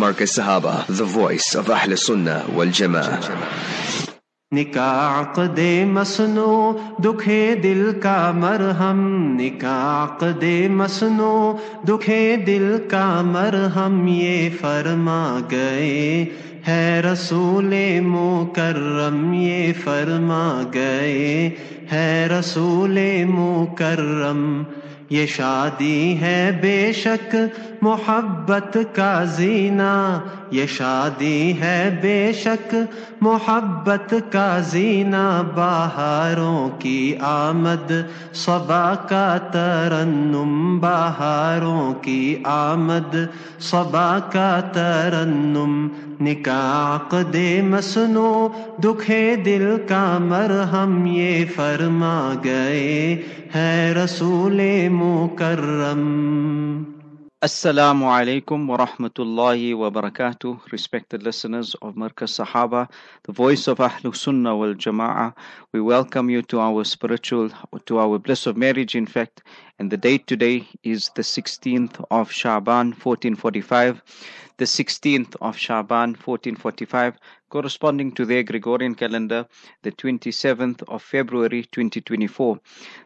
[0.00, 4.08] Markaz Sahaba, the voice of Ahl Sunnah wal Jama'ah.
[4.52, 6.52] निकाक दे मसनो
[7.00, 9.00] दुखे दिल का मरहम
[9.36, 11.34] निकाक दे मसनो
[11.86, 15.22] दुखे दिल का मरहम ये फरमा
[15.52, 16.26] गए
[16.66, 17.70] है रसूल
[18.08, 20.42] मोकर्रम ये फरमा
[20.76, 21.30] गए
[21.92, 22.98] है रसूल
[23.28, 24.42] मोकर्रम
[25.10, 27.34] یہ شادی ہے بے شک
[27.82, 29.94] محبت کا زینہ
[30.50, 32.74] یہ شادی ہے بے شک
[33.20, 37.92] محبت کا زینہ بہاروں کی آمد
[38.34, 43.16] صبا کا ترنم بہاروں کی آمد
[43.60, 45.88] صبا کا ترنم
[46.21, 48.31] निकाक दे मसनो
[48.81, 52.91] दुखे दिल का मरहम ये फरमा गए
[53.55, 54.61] है रसूल
[54.99, 56.03] मुकर्रम
[57.45, 60.71] Assalamu alaikum wa rahmatullahi wa barakatuh.
[60.71, 62.89] Respected listeners of Markaz Sahaba,
[63.25, 65.35] the voice of Ahlul Sunnah wal Jama'ah.
[65.71, 67.51] We welcome you to our spiritual,
[67.85, 69.43] to our bliss of marriage, in fact.
[69.77, 74.01] And the date today is the 16th of Shaban 1445.
[74.60, 77.16] The 16th of Shaban 1445,
[77.48, 79.46] corresponding to their Gregorian calendar,
[79.80, 82.60] the 27th of February 2024.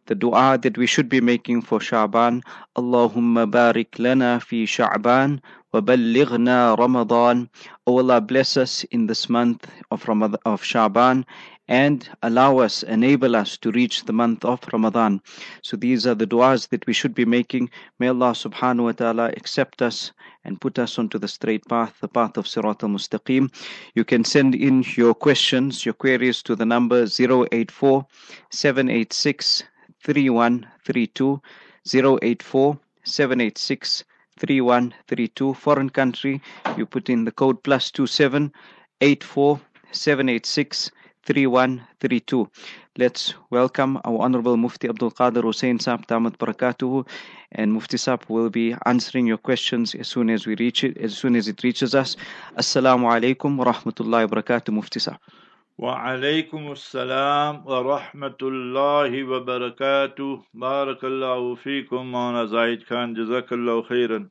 [0.07, 2.43] The dua that we should be making for Shaban,
[2.77, 5.41] Allahumma barik lana fi Sha'ban
[5.73, 7.49] wa ballighna Ramadan.
[7.87, 11.25] O Allah bless us in this month of Ramadan, of Shaban
[11.69, 15.21] and allow us, enable us to reach the month of Ramadan.
[15.63, 17.71] So these are the du'as that we should be making.
[17.99, 20.13] May Allah subhanahu wa ta'ala accept us
[20.45, 23.51] and put us onto the straight path, the path of Sirat al-Mustaqim.
[23.95, 28.07] You can send in your questions, your queries to the number 084
[28.51, 29.65] 786
[30.01, 31.41] 3132
[31.87, 34.05] 084 786
[34.39, 36.43] 3132 foreign country
[36.77, 38.53] you put in the code plus 27
[39.01, 39.61] 84
[39.93, 40.91] 786
[41.27, 42.51] 3132.
[42.97, 47.07] Let's welcome our Honorable Mufti Abdul Qadir Hussein Saab Tamat Barakatuhu,
[47.53, 51.17] and Mufti Saab will be answering your questions as soon as we reach it, as
[51.17, 52.17] soon as it reaches us.
[52.57, 55.19] Assalamu alaikum wa rahmatullahi wa barakatuh, Mufti Saab.
[55.77, 60.45] Wa alaikum assalam wa rahmatullahi wa barakatuh.
[60.55, 63.17] Barakallahu feekum, Mawlana Zaid Khan.
[63.17, 64.31] Jazakallahu khairan.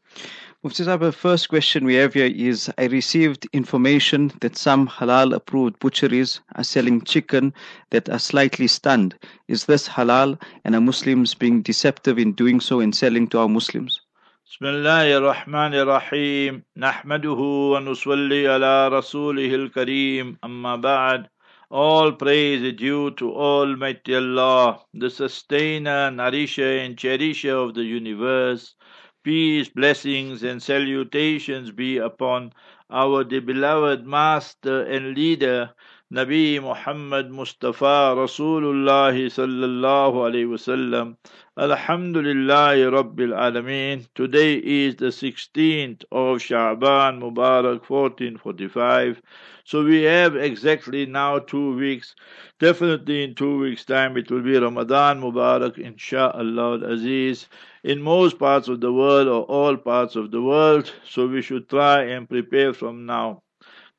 [0.62, 5.34] Mufti Sahib, the first question we have here is I received information that some halal
[5.34, 7.54] approved butcheries are selling chicken
[7.90, 9.14] that are slightly stunned.
[9.48, 13.48] Is this halal and are Muslims being deceptive in doing so and selling to our
[13.48, 14.00] Muslims?
[14.48, 17.40] بسم الله الرحمن الرحيم نحمده
[17.72, 21.28] ونصلي على رسوله الكريم أما بعد
[21.70, 28.74] All praise is due to Almighty Allah, the sustainer, nourisher, and cherisher of the universe.
[29.23, 32.51] Peace, blessings, and salutations be upon
[32.89, 35.71] our beloved Master and Leader,
[36.11, 41.15] Nabi Muhammad Mustafa Rasulullah sallallahu alayhi wasallam.
[41.57, 44.05] Alhamdulillah Rabbil Alameen.
[44.13, 49.21] Today is the 16th of Sha'ban Mubarak 1445.
[49.63, 52.13] So we have exactly now two weeks.
[52.59, 57.47] Definitely in two weeks' time it will be Ramadan Mubarak Insha'Allah Aziz
[57.83, 60.91] in most parts of the world or all parts of the world.
[61.07, 63.43] So we should try and prepare from now.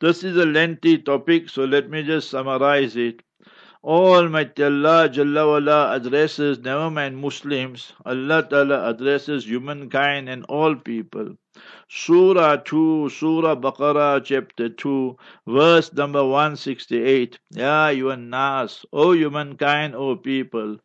[0.01, 3.23] This is a lengthy topic, so let me just summarize it.
[3.85, 11.37] Almighty Allah Jalla wala addresses never mind Muslims, Allah Ta'ala addresses humankind and all people.
[11.89, 17.39] Surah 2, Surah Baqarah, chapter 2, verse number 168.
[17.51, 20.79] Ya yuan nas, O humankind, O people.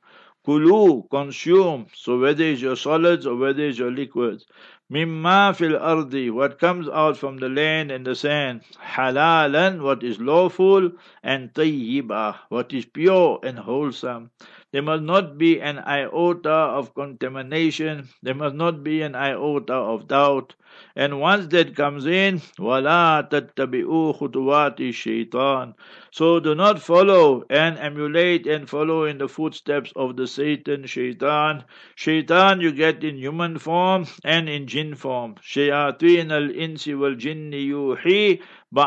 [0.50, 1.86] Kulu, consume.
[1.94, 4.48] So whether it's your solids or whether it's your liquids.
[4.92, 8.62] Mimma fil ardi, what comes out from the land and the sand.
[8.84, 14.32] Halalan, what is lawful, and tayyiba, what is pure and wholesome.
[14.72, 18.08] There must not be an iota of contamination.
[18.22, 20.54] There must not be an iota of doubt.
[20.96, 25.74] And once that comes in, wala tattabi'u khutuwati shaitan.
[26.12, 31.64] So do not follow and emulate and follow in the footsteps of the Satan, shaitan.
[31.96, 35.36] Shaitan you get in human form and in jinn form.
[35.36, 38.42] Shayatin al-insi wal-jinni yuhi
[38.72, 38.86] in the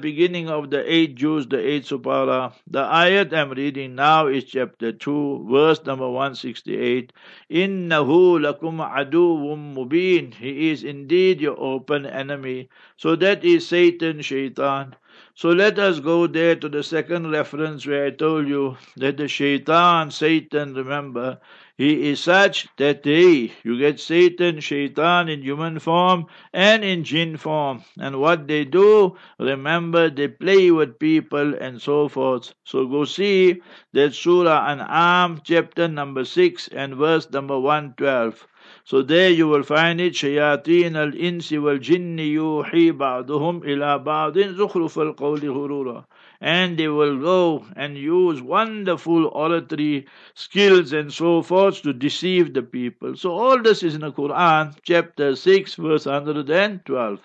[0.00, 4.92] beginning of the eight Juz, the eight supara, the ayat I'm reading now is chapter
[4.92, 7.12] 2, verse number 168.
[7.50, 10.32] Innahu lakum adu mubin.
[10.32, 12.68] He is indeed your open enemy.
[12.96, 14.94] So that is Satan, shaitan.
[15.40, 19.26] So let us go there to the second reference where I told you that the
[19.26, 21.40] Shaitan, Satan, remember,
[21.78, 27.38] He is such that they, you get Satan, Shaitan in human form and in jinn
[27.38, 27.82] form.
[27.98, 32.52] And what they do, remember, they play with people and so forth.
[32.64, 33.62] So go see
[33.94, 38.46] that Surah An'am, chapter number 6 and verse number 112.
[38.84, 44.96] So there you will find it, shayateen al-insi wal jinni yuhi ba'duhum ila ba'din zukhruf
[44.96, 46.04] al-qawli hurura.
[46.40, 52.62] And they will go and use wonderful oratory skills and so forth to deceive the
[52.62, 53.16] people.
[53.16, 57.20] So all this is in the Quran, chapter 6, verse 112.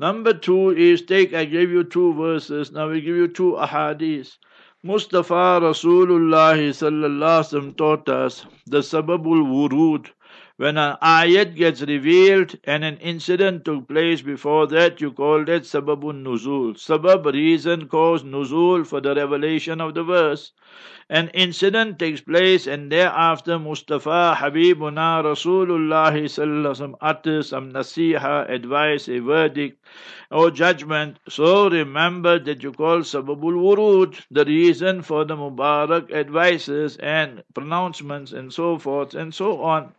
[0.00, 4.38] Number two is take, I gave you two verses, now we give you two ahadith.
[4.84, 10.06] Mustafa Rasulullah sallallahu taught us the sababul wurud,
[10.58, 15.62] when an ayat gets revealed and an incident took place before that, you call that
[15.62, 16.74] sababun nuzul.
[16.74, 20.50] Sabab, reason, cause, nuzul for the revelation of the verse.
[21.08, 29.20] An incident takes place and thereafter Mustafa Habibuna Rasulullah sallallahu utters some nasiha, advice, a
[29.20, 29.80] verdict
[30.32, 31.18] or judgment.
[31.28, 38.32] So remember that you call sababul wurud, the reason for the Mubarak advices and pronouncements
[38.32, 39.94] and so forth and so on.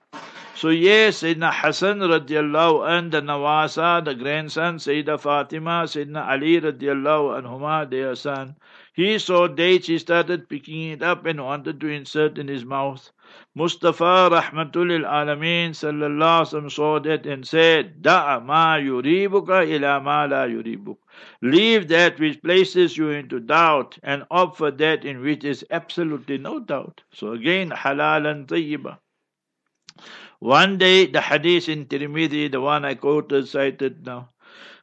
[0.60, 7.42] So yes, Sayyidina Hassan radiallahu and the Nawasa, the grandson, Sayyida Fatima, Sayyidina Ali radiallahu
[7.42, 8.58] anhuma, their son.
[8.92, 13.10] He saw dates, he started picking it up and wanted to insert in his mouth.
[13.56, 20.98] Mustafa rahmatul alameen sallallahu saw that and said, Da'a ma yuribuka ila ma la yuribuk.
[21.42, 26.38] Leave that which places you into doubt and opt for that in which is absolutely
[26.38, 27.02] no doubt.
[27.14, 28.98] So again, halal and tayyibah.
[30.40, 34.30] One day, the hadith in Tirmidhi, the one I quoted, cited now.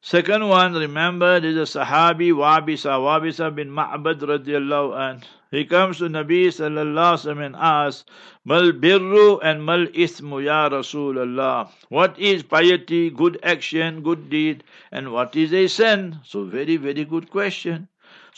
[0.03, 5.23] Second one, remember, there is a Sahabi, Wabisa, Wabisa bin Ma'bad radiallahu anh.
[5.51, 8.05] He comes to Nabi sallallahu alaihi wasallam and asks,
[8.45, 11.71] Mal birru and mal ithmu ya Rasulallah.
[11.89, 14.63] What is piety, good action, good deed,
[14.93, 16.19] and what is a sin?
[16.23, 17.89] So very, very good question.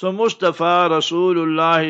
[0.00, 1.83] So Mustafa Rasulullah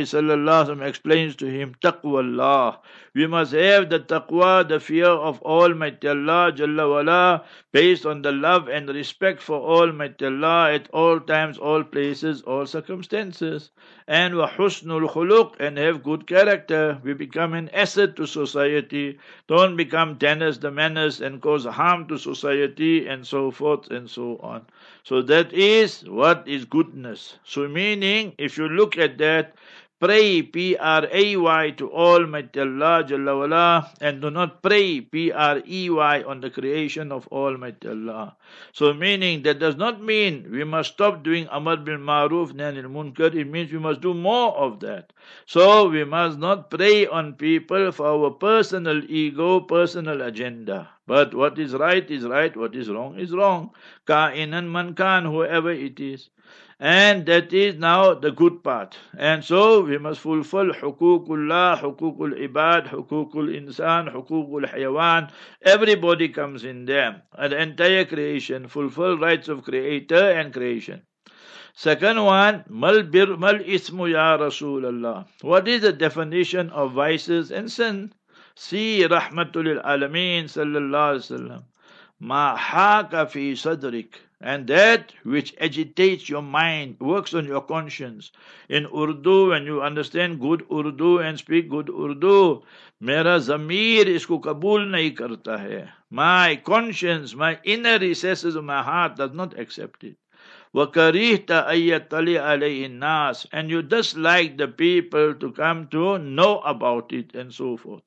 [0.88, 2.81] explains to him, Taqwa Allah.
[3.14, 8.32] We must have the taqwa, the fear of Almighty Allah Jalla wala, based on the
[8.32, 13.70] love and respect for Almighty Allah at all times, all places, all circumstances.
[14.06, 16.99] And wa husnul khuluq and have good character.
[17.02, 19.19] We become an asset to society.
[19.49, 24.38] Don't become Dennis the menace and cause harm to society and so forth and so
[24.38, 24.64] on.
[25.08, 27.38] So that is what is goodness.
[27.44, 29.55] So meaning, if you look at that,
[30.00, 37.10] pray P-R-A-Y to Almighty Allah Jalla wala, and do not pray P-R-E-Y on the creation
[37.10, 38.36] of Almighty Allah.
[38.72, 43.34] So meaning that does not mean we must stop doing Amar bil Maruf Nahi Munkar.
[43.34, 45.12] It means we must do more of that.
[45.46, 50.88] So we must not prey on people for our personal ego, personal agenda.
[51.06, 53.70] But what is right is right, what is wrong is wrong.
[54.06, 56.28] Ka'inan man kan, whoever it is.
[56.80, 58.96] And that is now the good part.
[59.16, 65.30] And so we must fulfill hukukullah, hukukul ibad, hukukul insan, hukukul hayawan.
[65.62, 67.22] Everybody comes in there.
[67.36, 71.02] And the entire creation, fulfill rights of creator and creation.
[71.74, 75.26] Second one, mal bir mal ismu ya Rasulallah.
[75.42, 78.12] What is the definition of vices and sin?
[78.54, 81.62] See Rahmatul Alameen sallallahu alaihi wasallam.
[82.20, 88.31] Ma haka fi sadrik and that which agitates your mind, works on your conscience.
[88.67, 92.63] In Urdu, when you understand good Urdu and speak good Urdu,
[93.01, 95.88] मेरा ज़मीर इसको कबूल नहीं करता है.
[96.12, 100.17] My conscience, my inner recesses of my heart does not accept it.
[100.75, 107.36] وَكَرِهْتَ أَيَّطَّلِعَ عَلَيْهِ النَّاسِ And you dislike the people to come to know about it
[107.36, 108.03] and so forth.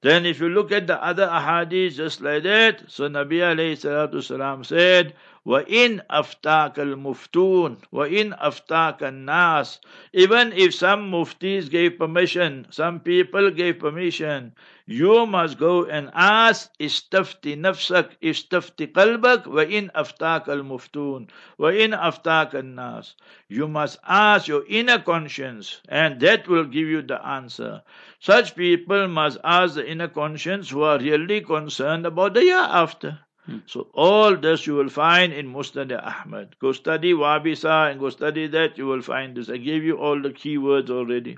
[0.00, 4.22] Then if you look at the other ahadith just like that, so Nabi alayhi salatu
[4.22, 5.14] salam said,
[5.44, 9.80] وَإِنْ أَفْتَاكَ الْمُفْتُونَ وَإِنْ أَفْتَاكَ النَّاسِ
[10.12, 14.52] Even if some muftis gave permission, some people gave permission,
[14.86, 21.26] you must go and ask, استفتي نفسك استفتي قلبك وإن أفتاك المفتون
[21.58, 23.14] وإن أفتاك الناس
[23.48, 27.82] You must ask your inner conscience and that will give you the answer.
[28.20, 33.20] Such people must ask the inner conscience who are really concerned about the hereafter.
[33.45, 33.57] Hmm.
[33.65, 36.55] So all this you will find in Musnad Ahmad.
[36.59, 39.49] Go study Wabisa and go study that, you will find this.
[39.49, 41.37] I gave you all the key words already.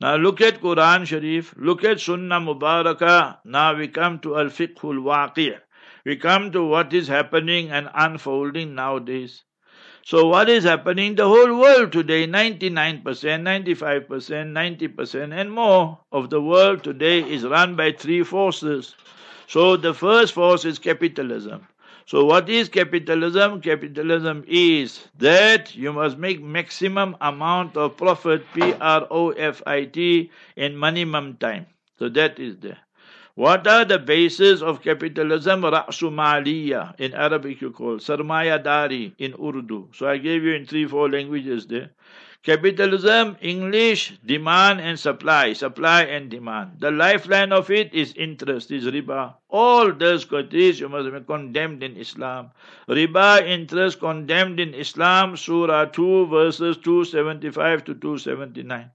[0.00, 3.38] Now look at Quran Sharif, look at Sunnah Mubarakah.
[3.44, 5.58] Now we come to Al Fiqhul Waqi'.
[6.04, 9.42] We come to what is happening and unfolding nowadays.
[10.06, 11.14] So what is happening?
[11.14, 17.74] The whole world today, 99%, 95%, 90% and more of the world today is run
[17.74, 18.94] by three forces.
[19.46, 21.66] So the first force is capitalism.
[22.06, 23.60] So what is capitalism?
[23.62, 31.66] Capitalism is that you must make maximum amount of profit, P-R-O-F-I-T, in minimum time.
[31.98, 32.78] So that is there.
[33.36, 35.62] What are the bases of capitalism?
[35.62, 39.88] Ra'sumaliya in Arabic you call Sarmayadari in Urdu.
[39.92, 41.90] So I gave you in three, four languages there.
[42.44, 46.72] Capitalism, English, demand and supply, supply and demand.
[46.78, 49.36] The lifeline of it is interest, is riba.
[49.48, 52.50] All those qualities you must be condemned in Islam.
[52.86, 58.90] Riba, interest condemned in Islam, Surah 2, verses 275 to 279.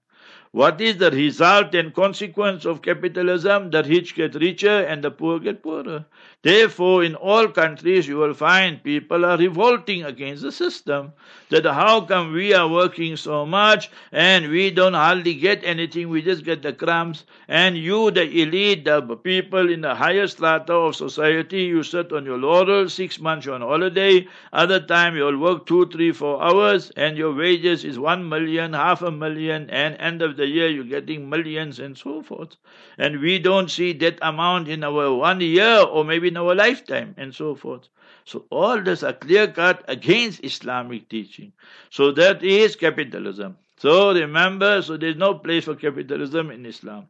[0.51, 3.71] What is the result and consequence of capitalism?
[3.71, 6.05] The rich get richer and the poor get poorer.
[6.41, 11.11] Therefore, in all countries, you will find people are revolting against the system.
[11.49, 16.21] That how come we are working so much and we don't hardly get anything, we
[16.21, 17.25] just get the crumbs.
[17.47, 22.23] And you, the elite, the people in the higher strata of society, you sit on
[22.25, 27.17] your laurels, six months on holiday, other time you'll work two, three, four hours, and
[27.17, 31.29] your wages is one million, half a million, and end of the year you're getting
[31.29, 32.55] millions and so forth.
[32.97, 37.13] And we don't see that amount in our one year or maybe in our lifetime
[37.17, 37.89] and so forth.
[38.25, 41.51] So all this are clear cut against Islamic teaching.
[41.89, 43.57] So that is capitalism.
[43.77, 47.07] So remember, so there's no place for capitalism in Islam.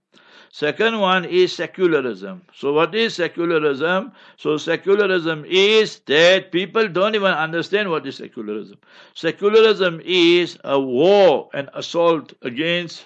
[0.51, 2.41] Second one is secularism.
[2.53, 4.11] So what is secularism?
[4.37, 8.77] So secularism is that people don't even understand what is secularism.
[9.13, 13.05] Secularism is a war and assault against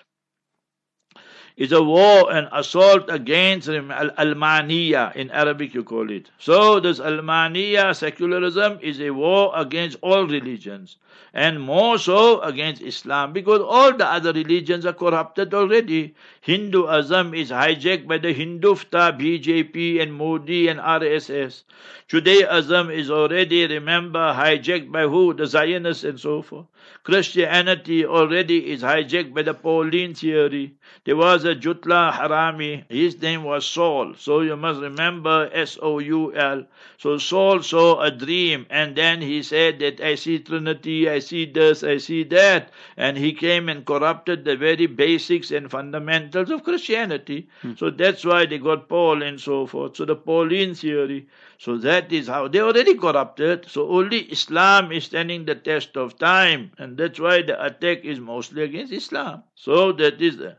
[1.56, 5.16] is a war and assault against Almaniya.
[5.16, 6.32] In Arabic, you call it.
[6.40, 10.98] So, this Almaniya secularism is a war against all religions,
[11.34, 16.16] and more so against Islam, because all the other religions are corrupted already.
[16.42, 21.64] Hinduism is hijacked by the Hindutva, BJP, and Modi and RSS.
[22.08, 25.34] Judaism is already, remember, hijacked by who?
[25.34, 26.66] The Zionists and so forth.
[27.04, 30.74] Christianity already is hijacked by the Pauline theory.
[31.06, 34.14] There was a Jutla Harami, his name was Saul.
[34.18, 36.66] So you must remember S O U L.
[36.98, 41.46] So Saul saw a dream and then he said that I see Trinity, I see
[41.46, 42.72] this, I see that.
[42.96, 47.50] And he came and corrupted the very basics and fundamentals of Christianity.
[47.62, 47.74] Hmm.
[47.78, 49.98] So that's why they got Paul and so forth.
[49.98, 51.28] So the Pauline theory.
[51.64, 53.70] So that is how they already corrupted.
[53.70, 56.72] So only Islam is standing the test of time.
[56.78, 59.44] And that's why the attack is mostly against Islam.
[59.56, 60.58] So that is the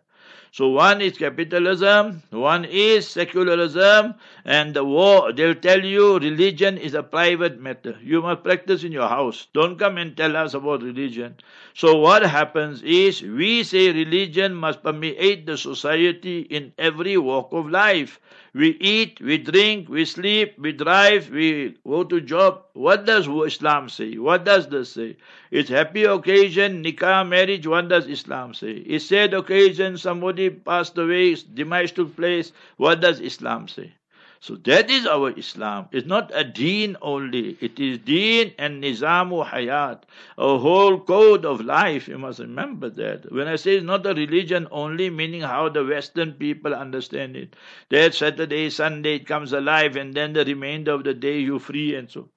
[0.54, 6.94] so one is capitalism, one is secularism, and the war, they'll tell you religion is
[6.94, 7.98] a private matter.
[8.00, 9.48] You must practice in your house.
[9.52, 11.38] Don't come and tell us about religion.
[11.74, 17.68] So what happens is we say religion must permeate the society in every walk of
[17.68, 18.20] life.
[18.54, 22.62] We eat, we drink, we sleep, we drive, we go to job.
[22.72, 24.16] What does Islam say?
[24.16, 25.16] What does this say?
[25.50, 27.66] It's happy occasion, nikah, marriage.
[27.66, 28.72] What does Islam say?
[28.72, 32.52] It's sad occasion, somebody passed away, demise took place.
[32.78, 33.92] What does Islam say?
[34.40, 35.88] So that is our Islam.
[35.90, 37.56] It's not a deen only.
[37.60, 40.02] It is deen and nizamu hayat,
[40.38, 42.08] a whole code of life.
[42.08, 43.32] You must remember that.
[43.32, 47.56] When I say it's not a religion only, meaning how the Western people understand it.
[47.90, 51.94] That Saturday, Sunday, it comes alive, and then the remainder of the day you free
[51.94, 52.28] and so.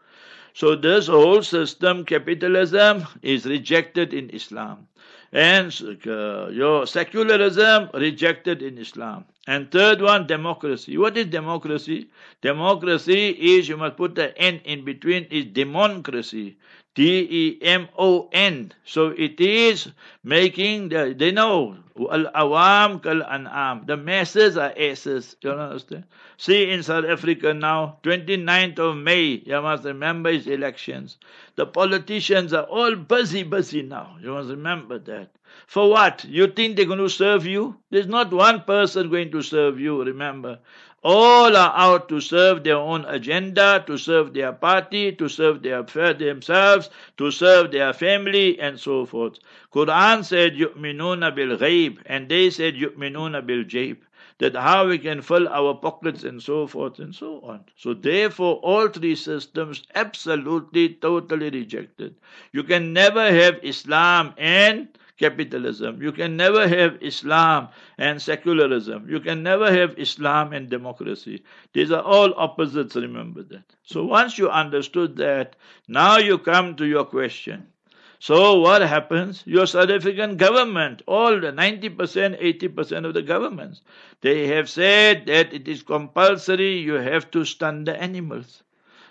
[0.54, 4.88] So this whole system, capitalism, is rejected in Islam
[5.32, 5.74] and
[6.08, 9.26] uh, your secularism rejected in Islam.
[9.48, 10.98] And third one, democracy.
[10.98, 12.10] What is democracy?
[12.42, 16.58] Democracy is, you must put the N in between, is democracy.
[16.98, 18.74] D-E-M-O-N.
[18.84, 19.88] So it is
[20.24, 23.86] making, the, they know, al-awam kal-an'am.
[23.86, 25.36] The masses are asses.
[25.42, 26.06] You understand?
[26.38, 31.18] See in South Africa now, 29th of May, you must remember his elections.
[31.56, 34.18] The politicians are all busy, busy now.
[34.20, 35.30] You must remember that.
[35.68, 36.26] For what?
[36.26, 37.78] You think they're going to serve you?
[37.92, 40.58] There's not one person going to serve you, remember.
[41.10, 45.82] All are out to serve their own agenda, to serve their party, to serve their
[45.84, 49.40] themselves, to serve their family, and so forth.
[49.74, 54.00] Quran said "Yu'minuna bil ghaib," and they said "Yu'minuna bil jayb."
[54.40, 57.64] That how we can fill our pockets and so forth and so on.
[57.78, 62.16] So therefore, all three systems absolutely, totally rejected.
[62.52, 66.02] You can never have Islam and capitalism.
[66.02, 69.10] You can never have Islam and secularism.
[69.10, 71.44] You can never have Islam and democracy.
[71.74, 73.64] These are all opposites, remember that.
[73.84, 75.56] So once you understood that,
[75.88, 77.68] now you come to your question.
[78.20, 79.44] So what happens?
[79.46, 83.82] Your South African government, all the 90%, 80% of the governments,
[84.22, 88.64] they have said that it is compulsory, you have to stun the animals.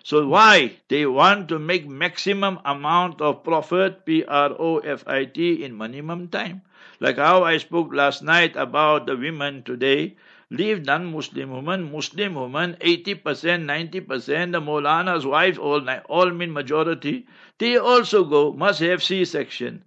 [0.08, 0.76] So why?
[0.86, 6.62] They want to make maximum amount of profit, P-R-O-F-I-T, in minimum time.
[7.00, 10.14] Like how I spoke last night about the women today,
[10.48, 17.26] leave non-Muslim women, Muslim women, 80%, 90%, the Maulana's wife, all, all mean majority,
[17.58, 19.82] they also go, must have C-section.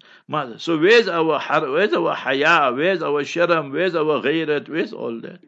[0.57, 1.39] So where's our,
[1.71, 5.39] where's our haya, where's our sharam, where's our ghairat, where's all that?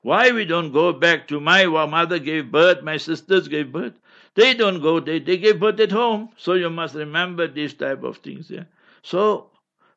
[0.00, 3.92] Why we don't go back to my mother gave birth, my sisters gave birth?
[4.36, 6.28] They don't go, they, they gave birth at home.
[6.36, 8.50] So you must remember these type of things.
[8.50, 8.64] Yeah?
[9.02, 9.50] So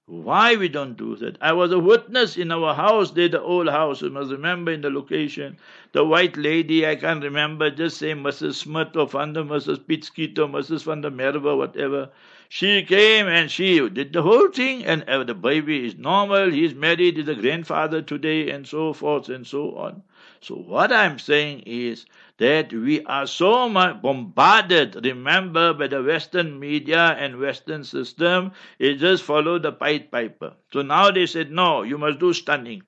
[0.05, 1.37] why we don't do that?
[1.39, 4.81] I was a witness in our house, there the old house, you must remember in
[4.81, 5.57] the location.
[5.91, 8.55] The white lady, I can't remember, just say Mrs.
[8.55, 9.77] Smith or Van der Mrs.
[9.79, 10.85] Pitskito, Mrs.
[10.85, 12.09] Van der Merwe, whatever.
[12.47, 16.73] She came and she did the whole thing, and uh, the baby is normal, he's
[16.73, 20.01] married, he's a grandfather today, and so forth and so on.
[20.41, 22.05] So what I'm saying is
[22.37, 28.95] that we are so much bombarded, remember, by the Western media and Western system, it
[28.95, 30.53] just follow the Pied Piper.
[30.71, 32.83] So now they said, no, you must do stunning.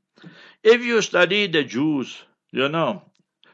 [0.64, 3.02] If you study the Jews, you know,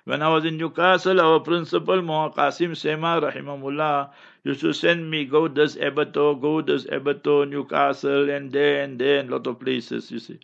[0.06, 4.12] when I was in Newcastle, our principal, Muhammad Qasim Sema, rahimahullah,
[4.44, 9.20] used to send me, go this abattoir, go this abattoir, Newcastle, and there and there,
[9.20, 10.39] and lot of places, you see.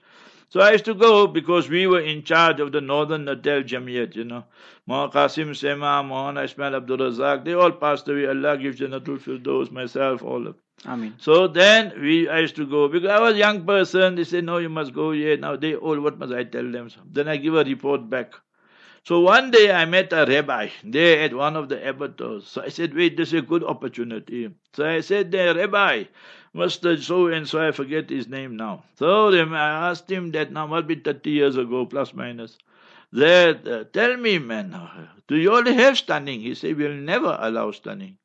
[0.53, 4.15] So I used to go because we were in charge of the Northern Natal Jamiyat,
[4.15, 4.43] you know.
[4.85, 8.27] Muhammad Qasim Sema, Muhammad Ismail Abdul Razak, they all passed away.
[8.27, 10.55] Allah gives Janatul Firdaus, myself, all of
[10.85, 11.15] Amen.
[11.17, 14.13] So then we I used to go because I was a young person.
[14.13, 15.37] They said, No, you must go here.
[15.37, 16.89] Now they all what must I tell them?
[17.11, 18.33] Then I give a report back.
[19.05, 22.47] So one day I met a rabbi there at one of the abattoirs.
[22.47, 24.49] So I said, Wait, this is a good opportunity.
[24.73, 26.03] So I said there, Rabbi,
[26.55, 27.01] Mr.
[27.01, 28.83] So and so, I forget his name now.
[28.95, 32.57] So I asked him that now must be 30 years ago, plus minus.
[33.11, 34.75] That, uh, tell me, man,
[35.27, 36.41] do you all have stunning?
[36.41, 38.17] He said, we'll never allow stunning.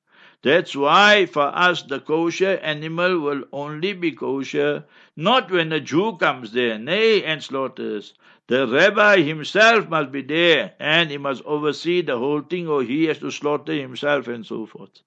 [0.43, 4.85] That's why for us the kosher animal will only be kosher,
[5.17, 8.15] not when a Jew comes there, nay, and slaughters.
[8.47, 13.07] The rabbi himself must be there, and he must oversee the whole thing, or he
[13.07, 15.03] has to slaughter himself, and so forth.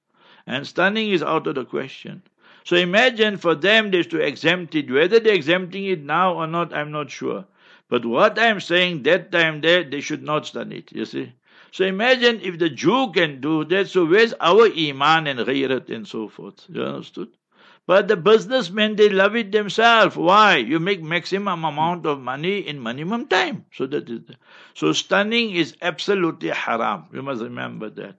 [0.46, 2.24] And stunning is out of the question.
[2.63, 4.91] So imagine for them they to exempt it.
[4.91, 7.45] Whether they're exempting it now or not, I'm not sure.
[7.89, 11.34] But what I'm saying, that time there, they should not stand it, you see.
[11.71, 16.08] So imagine if the Jew can do that, so where's our Iman and Ghairat and
[16.08, 16.65] so forth?
[16.69, 17.30] You understood?
[17.88, 20.15] But the businessmen, they love it themselves.
[20.15, 20.58] Why?
[20.58, 23.65] You make maximum amount of money in minimum time.
[23.74, 24.21] So that is
[24.74, 27.08] so stunning is absolutely haram.
[27.12, 28.15] You must remember that.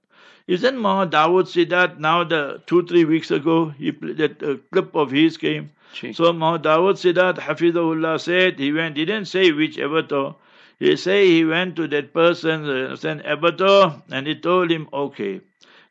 [0.46, 5.10] Isn't Muhammad Dawood Sidat now the two, three weeks ago, he that uh, clip of
[5.10, 5.70] his came.
[6.12, 10.36] So Muhammad Dawood Sidat Hafizahullah said, he went, he didn't say which abattoir.
[10.78, 15.40] He say he went to that person, uh, an abattoir, and he told him, okay,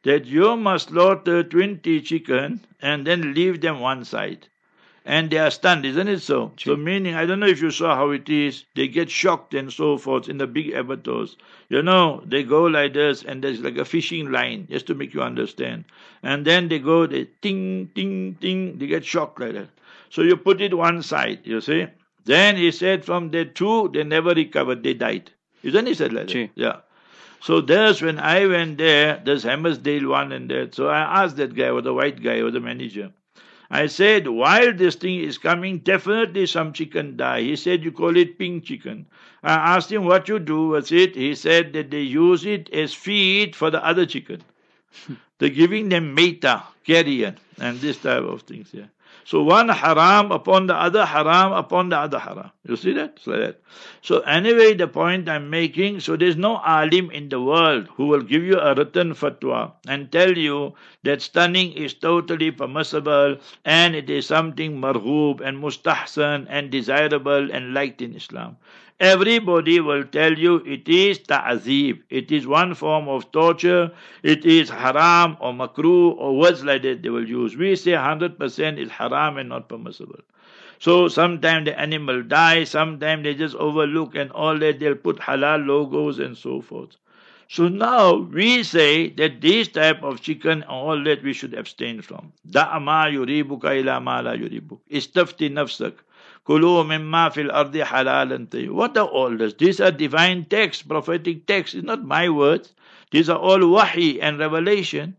[0.04, 4.48] that you must slaughter 20 chicken and then leave them one side
[5.06, 6.52] and they are stunned, isn't it so?
[6.58, 8.66] So meaning, I don't know if you saw how it is.
[8.76, 11.38] They get shocked and so forth in the big abattoirs.
[11.70, 15.14] You know, they go like this, and there's like a fishing line, just to make
[15.14, 15.86] you understand.
[16.22, 18.78] And then they go, they ting, ting, ting.
[18.78, 19.70] They get shocked like that.
[20.10, 21.88] So you put it one side, you see.
[22.26, 24.84] Then he said, from there two, they never recovered.
[24.84, 25.32] They died.
[25.64, 26.50] Isn't he said like that?
[26.56, 26.82] Yeah.
[27.42, 30.76] So there's when I went there, there's Hammarsdale one and that.
[30.76, 33.12] So I asked that guy, or the white guy, or the manager.
[33.72, 37.42] I said, while this thing is coming, definitely some chicken die.
[37.42, 39.06] He said, you call it pink chicken.
[39.44, 41.16] I asked him what you do with it.
[41.16, 44.44] He said that they use it as feed for the other chicken.
[45.40, 48.70] They're giving them meta, carrion, and this type of things.
[48.74, 48.88] Yeah.
[49.24, 52.52] So one haram upon the other haram upon the other haram.
[52.68, 53.14] You see that?
[53.16, 53.62] It's like that.
[54.02, 58.22] So anyway, the point I'm making, so there's no alim in the world who will
[58.22, 64.10] give you a written fatwa and tell you that stunning is totally permissible and it
[64.10, 68.58] is something marghoob and mustahsan and desirable and liked in Islam.
[69.02, 72.04] Everybody will tell you it is ta'zeeb.
[72.12, 73.92] It is one form of torture.
[74.22, 77.58] It is haram or makruh or words like that they will use.
[77.58, 80.20] We say 100% is haram and not permissible.
[80.78, 84.80] So sometimes the animal dies, sometimes they just overlook and all that.
[84.80, 86.96] They'll put halal logos and so forth.
[87.50, 92.02] So now we say that this type of chicken, and all that we should abstain
[92.02, 92.32] from.
[92.50, 94.80] Da'ama yuribuka ila ma la yuribuk.
[94.92, 95.94] Istafti nafsak.
[96.48, 99.54] Fil ardi What are all this?
[99.54, 101.76] These are divine texts, prophetic texts.
[101.76, 102.74] It's not my words.
[103.12, 105.18] These are all wahi and revelation.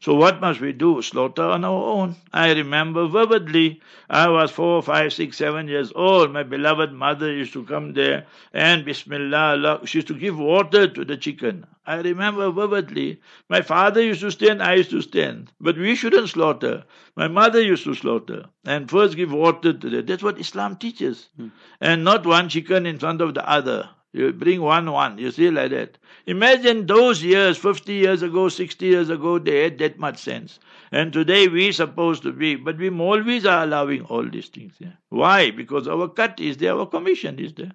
[0.00, 1.00] So what must we do?
[1.00, 2.16] Slaughter on our own.
[2.32, 6.32] I remember vividly, I was four, five, six, seven years old.
[6.32, 11.04] My beloved mother used to come there and Bismillah, she used to give water to
[11.04, 11.66] the chicken.
[11.86, 13.20] I remember vividly.
[13.48, 15.52] My father used to stand, I used to stand.
[15.60, 16.84] But we shouldn't slaughter.
[17.14, 20.06] My mother used to slaughter and first give water to them.
[20.06, 21.28] That's what Islam teaches.
[21.36, 21.48] Hmm.
[21.80, 23.90] And not one chicken in front of the other.
[24.14, 25.18] You bring one, one.
[25.18, 25.98] You see, like that.
[26.26, 30.60] Imagine those years, 50 years ago, 60 years ago, they had that much sense.
[30.92, 34.74] And today we supposed to be, but we always are allowing all these things.
[34.78, 34.92] Yeah.
[35.08, 35.50] Why?
[35.50, 37.72] Because our cut is there, our commission is there.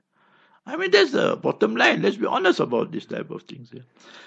[0.65, 2.02] I mean, that's the bottom line.
[2.02, 3.69] Let's be honest about this type of things.
[3.74, 3.82] Yeah.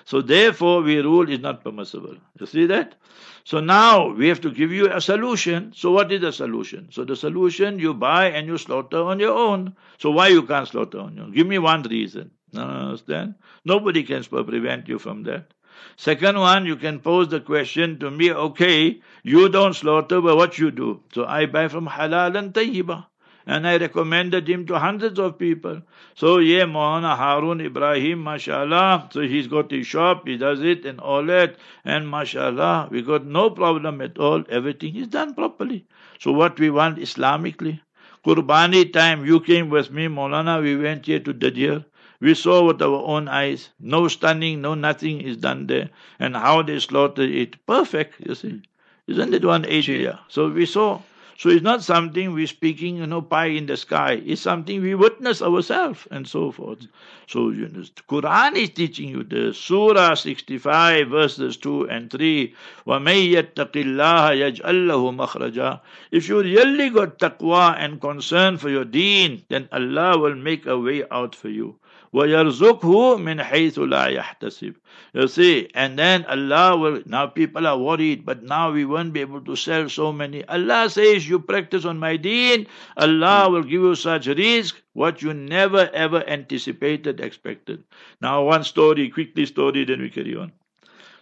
[0.05, 2.17] So therefore, we rule is not permissible.
[2.41, 2.97] You see that?
[3.45, 5.73] So now we have to give you a solution.
[5.75, 6.89] So what is the solution?
[6.91, 9.77] So the solution you buy and you slaughter on your own.
[9.99, 11.33] So why you can't slaughter on your own?
[11.33, 12.31] Give me one reason.
[12.53, 13.35] No, Understand?
[13.65, 15.53] Nobody can prevent you from that.
[15.97, 20.59] Second one, you can pose the question to me, okay, you don't slaughter, but what
[20.59, 21.03] you do?
[21.13, 23.07] So I buy from halal and tayyibah.
[23.47, 25.83] And I recommended him to hundreds of people.
[26.15, 29.09] So yeah, Mohana Harun Ibrahim, mashallah.
[29.13, 31.57] So he's got his shop, he does it and all that.
[31.85, 34.45] And mashallah, we got no problem at all.
[34.49, 35.87] Everything is done properly.
[36.21, 37.81] So what we want Islamically.
[38.25, 41.85] Qurbani time, you came with me, Maulana, we went here to Dadir.
[42.21, 43.71] We saw with our own eyes.
[43.81, 45.91] No stunning, no nothing is done there.
[46.21, 47.67] And how they slaughter it.
[47.67, 48.63] Perfect, you see.
[49.09, 49.91] Isn't it one age
[50.29, 51.01] So we saw.
[51.42, 54.22] So it's not something we're speaking, you know, pie in the sky.
[54.26, 56.88] It's something we witness ourselves and so forth.
[57.28, 62.56] So you know, the Quran is teaching you the Surah 65 verses 2 and 3.
[62.88, 68.86] وَمَن يَتَّقِ اللَّهَ يَجْعَلْ لَهُ مَخْرَجًا If you really got taqwa and concern for your
[68.86, 71.76] deen, then Allah will make a way out for you.
[72.14, 74.76] وَيَرْزُقْهُ مِنْ حَيْثُ لَا يَحْتَسِبُ
[75.14, 79.22] You see, and then Allah will, now people are worried, but now we won't be
[79.22, 80.46] able to sell so many.
[80.48, 85.34] Allah says, you practice on my deen, Allah will give you such risk, what you
[85.34, 87.84] never ever anticipated, expected.
[88.22, 90.54] Now one story, quickly story, then we carry on.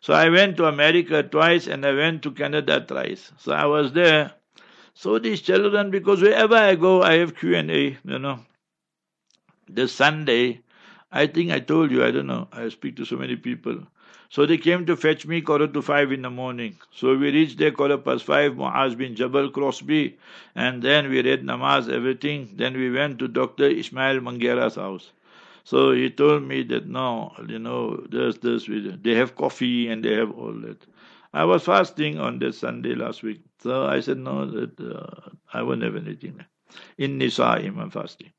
[0.01, 3.31] So I went to America twice and I went to Canada thrice.
[3.39, 4.33] So I was there.
[4.93, 8.39] So these children, because wherever I go, I have Q&A, you know.
[9.67, 10.61] This Sunday,
[11.12, 13.78] I think I told you, I don't know, I speak to so many people.
[14.28, 16.76] So they came to fetch me quarter to five in the morning.
[16.92, 20.18] So we reached there quarter past five, Muaz bin Jabal Crosby,
[20.54, 22.50] and then we read namaz, everything.
[22.54, 23.66] Then we went to Dr.
[23.68, 25.12] Ismail Mangera's house.
[25.64, 30.14] So he told me that no, you know, there's this, they have coffee and they
[30.14, 30.84] have all that.
[31.32, 33.42] I was fasting on this Sunday last week.
[33.60, 36.44] So I said, no, that uh, I won't have anything.
[36.98, 38.32] In Nisa'im, I'm fasting.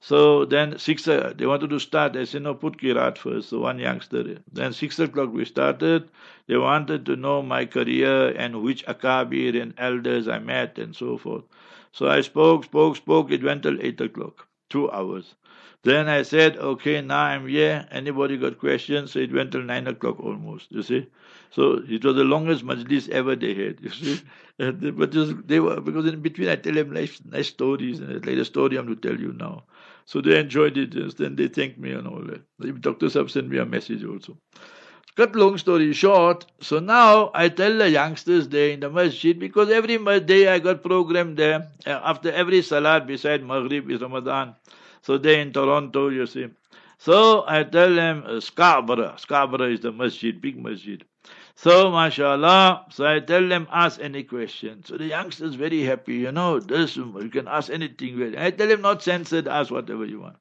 [0.00, 2.16] So then six, uh, they wanted to start.
[2.16, 3.48] I said, no, put Kirat first.
[3.50, 4.38] So one youngster.
[4.52, 6.08] Then six o'clock we started.
[6.46, 11.18] They wanted to know my career and which akabir and elders I met and so
[11.18, 11.44] forth.
[11.92, 13.30] So I spoke, spoke, spoke.
[13.32, 15.34] It went till eight o'clock, two hours.
[15.82, 17.86] Then I said, okay, now I'm here.
[17.90, 19.12] Anybody got questions?
[19.12, 20.70] So it went till nine o'clock almost.
[20.72, 21.06] You see.
[21.50, 23.80] So it was the longest majlis ever they had.
[23.80, 24.20] You see.
[24.58, 28.36] but just, they were because in between I tell them nice, nice stories and like
[28.36, 29.64] the story I'm to tell you now.
[30.06, 31.16] So they enjoyed it.
[31.18, 32.42] Then they thanked me and all that.
[32.58, 34.38] The doctors have sent me a message also.
[35.16, 39.70] Cut long story short, so now I tell the youngsters there in the masjid because
[39.70, 41.68] every day I got program there.
[41.86, 44.54] Uh, after every salat beside Maghrib is Ramadan.
[45.00, 46.48] So they in Toronto, you see.
[46.98, 49.14] So I tell them uh, Scarborough.
[49.16, 51.02] Scarborough is the masjid, big masjid.
[51.58, 54.84] So, mashallah, so I tell them, ask any question.
[54.84, 58.36] So the youngsters very happy, you know, this, you can ask anything.
[58.36, 60.36] I tell him, not censored, ask whatever you want.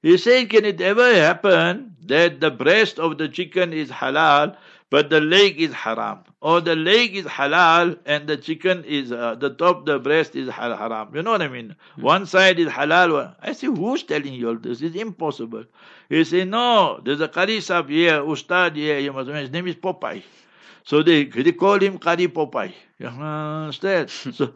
[0.00, 4.56] He said, can it ever happen that the breast of the chicken is halal,
[4.88, 6.20] but the leg is haram?
[6.40, 10.48] Or the leg is halal and the chicken is, uh, the top, the breast is
[10.48, 11.14] haram.
[11.14, 11.76] You know what I mean?
[11.96, 12.02] Hmm.
[12.02, 13.36] One side is halal.
[13.42, 14.80] I say, who's telling you all this?
[14.80, 15.64] It's impossible.
[16.08, 19.74] He said, no, there's a Qari here, Ustad here, you must know, his name is
[19.74, 20.22] Popeye.
[20.86, 22.72] So they, they call him Qari Popeye.
[22.98, 24.08] You understand?
[24.10, 24.54] so,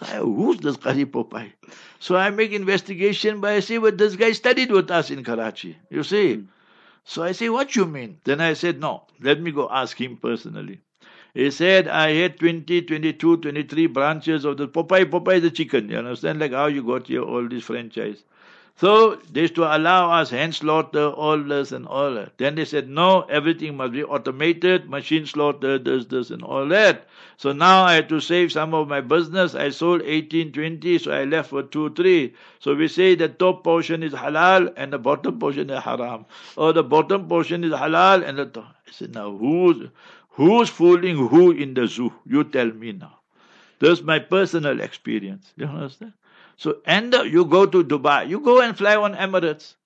[0.00, 1.52] I, who's this Qari Popeye?
[1.98, 5.76] So I make investigation, but I say, well, this guy studied with us in Karachi.
[5.90, 6.36] You see?
[6.36, 6.44] Hmm.
[7.04, 8.18] So I say, what you mean?
[8.22, 10.80] Then I said, no, let me go ask him personally.
[11.34, 15.04] He said, I had 20, 22, 23 branches of the Popeye.
[15.10, 15.88] Popeye the chicken.
[15.88, 16.38] You understand?
[16.38, 18.22] Like how you got here, all this franchise.
[18.80, 22.38] So they used to allow us hand slaughter, all this and all that.
[22.38, 27.06] Then they said, no, everything must be automated, machine slaughter, this, this and all that.
[27.36, 29.54] So now I had to save some of my business.
[29.54, 32.32] I sold 18, 20, so I left for 2, 3.
[32.58, 36.24] So we say the top portion is halal and the bottom portion is haram.
[36.56, 38.74] Or the bottom portion is halal and the top.
[38.88, 39.90] I said, now who's,
[40.30, 42.14] who's fooling who in the zoo?
[42.24, 43.18] You tell me now.
[43.78, 45.52] That's my personal experience.
[45.56, 46.14] You understand?
[46.60, 49.76] So, and you go to Dubai, you go and fly on Emirates.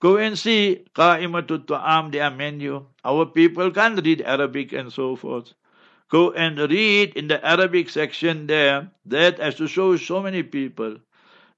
[0.00, 2.86] Go and see Qa'imatul Ta'am, their menu.
[3.04, 5.54] Our people can't read Arabic and so forth.
[6.08, 8.92] Go and read in the Arabic section there.
[9.06, 10.98] That has to show so many people.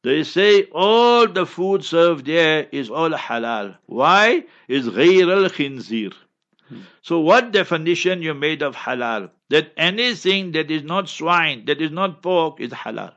[0.05, 3.77] They say all the food served there is all halal.
[3.85, 4.45] Why?
[4.69, 6.15] Is ghayr al khinzir.
[7.03, 9.33] So, what definition you made of halal?
[9.51, 13.13] That anything that is not swine, that is not pork, is halal.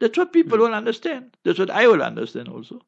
[0.00, 1.36] That's what people will understand.
[1.44, 2.82] That's what I will understand also.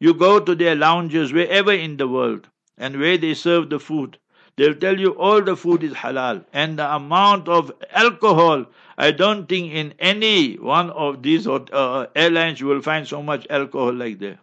[0.00, 4.18] You go to their lounges wherever in the world and where they serve the food.
[4.56, 6.44] They'll tell you all the food is halal.
[6.52, 8.66] And the amount of alcohol,
[8.98, 13.46] I don't think in any one of these uh, airlines you will find so much
[13.48, 14.38] alcohol like there.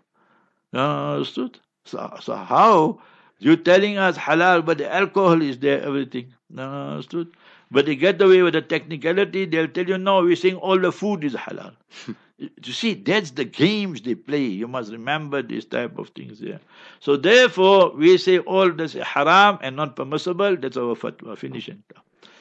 [0.74, 1.60] Understood?
[1.86, 3.02] So, so how?
[3.40, 6.34] You're telling us halal, but the alcohol is there, everything.
[6.58, 7.32] Understood?
[7.72, 10.92] But they get away with the technicality, they'll tell you, no, we're saying all the
[10.92, 11.74] food is halal.
[12.38, 14.44] you see, that's the games they play.
[14.44, 16.60] You must remember these type of things there.
[17.00, 20.58] So therefore, we say all this is haram and not permissible.
[20.58, 21.38] That's our fatwa.
[21.38, 21.84] Finishing.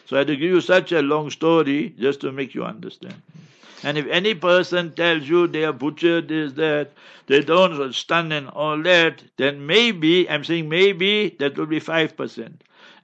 [0.07, 3.21] So I had to give you such a long story just to make you understand.
[3.83, 6.93] And if any person tells you they are butchered, this, that,
[7.27, 12.53] they don't stun and all that, then maybe, I'm saying maybe, that will be 5%.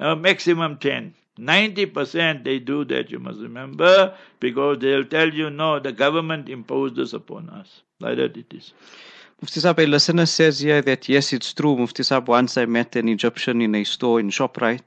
[0.01, 1.15] Uh, maximum 10.
[1.39, 6.97] 90% they do that, you must remember, because they'll tell you, no, the government imposed
[6.97, 7.83] this upon us.
[8.01, 8.73] Like that it is.
[9.41, 11.77] Mufti Saab, a listener says here that yes, it's true.
[11.77, 14.83] Mufti Saab, once I met an Egyptian in a store in ShopRite,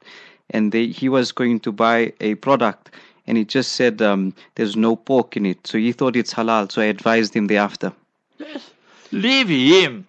[0.52, 2.92] and they, he was going to buy a product,
[3.28, 5.68] and he just said um, there's no pork in it.
[5.68, 7.92] So he thought it's halal, so I advised him thereafter.
[8.38, 8.72] Yes.
[9.12, 10.07] Leave him.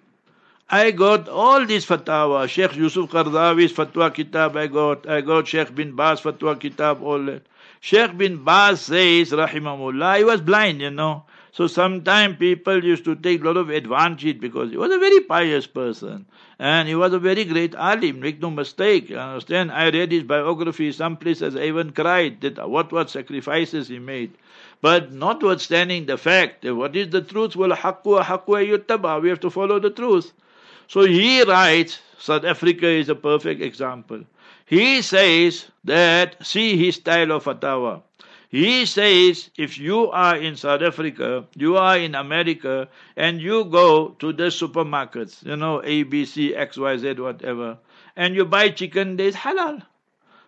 [0.70, 2.46] I got all these fatwa.
[2.46, 5.08] Sheikh Yusuf Qardawi's fatwa kitab I got.
[5.08, 7.46] I got Sheikh bin Baz fatwa kitab, all that.
[7.80, 11.24] Sheikh bin Baz says, Rahimahullah, he was blind, you know.
[11.52, 15.20] So sometimes people used to take a lot of advantage because he was a very
[15.20, 16.26] pious person.
[16.58, 19.08] And he was a very great alim, make no mistake.
[19.08, 19.72] You understand?
[19.72, 24.32] I read his biography, some places I even cried that what what sacrifices he made.
[24.82, 27.56] But notwithstanding the fact what is the truth?
[27.56, 29.22] Well, haqqu haqqu yuttaba.
[29.22, 30.34] We have to follow the truth.
[30.88, 34.24] So he writes, South Africa is a perfect example.
[34.64, 38.02] He says that, see his style of fatwa.
[38.48, 44.16] He says, if you are in South Africa, you are in America, and you go
[44.18, 47.76] to the supermarkets, you know, ABC, XYZ, whatever,
[48.16, 49.82] and you buy chicken, there's halal.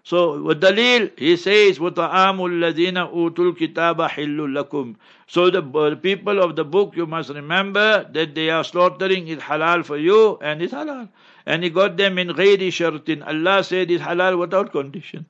[0.04, 6.44] So, with Dalil, he says, وَطَعَامُ الَّذِينَ أُوتُوا الْكِتَابَ حِلٌّ لَكُمْ So the, the people
[6.44, 10.62] of the book, you must remember that they are slaughtering is halal for you, and
[10.62, 11.10] it's halal.
[11.48, 15.26] And he got them in غَيْرِ شَرْطٍ Allah said it's halal without condition.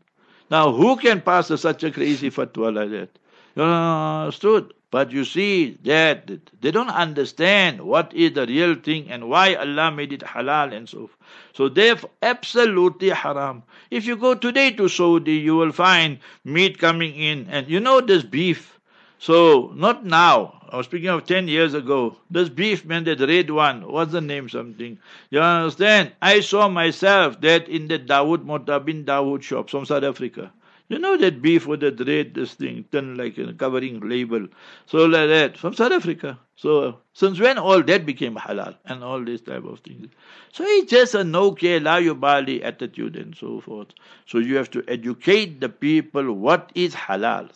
[0.51, 3.09] Now, who can pass such a crazy fatwa like that?
[3.55, 4.73] You understood?
[4.90, 6.28] But you see that
[6.60, 10.88] they don't understand what is the real thing and why Allah made it halal and
[10.88, 11.16] so forth.
[11.52, 13.62] So therefore, absolutely haram.
[13.90, 18.00] If you go today to Saudi, you will find meat coming in, and you know
[18.00, 18.80] this beef.
[19.18, 20.56] So not now.
[20.70, 22.16] I was speaking of ten years ago.
[22.30, 24.48] This beef man, that red one, what's the name?
[24.48, 24.98] Something.
[25.30, 26.12] You understand?
[26.22, 30.52] I saw myself that in the Dawood Motabin Dawood shop from South Africa.
[30.90, 34.48] You know that beef with the red, this thing, turn like a covering label.
[34.86, 36.36] So like that, from South Africa.
[36.56, 40.08] So since when all that became halal and all these type of things.
[40.52, 43.90] So it's just a no care, la yubali attitude and so forth.
[44.26, 47.50] So you have to educate the people what is halal.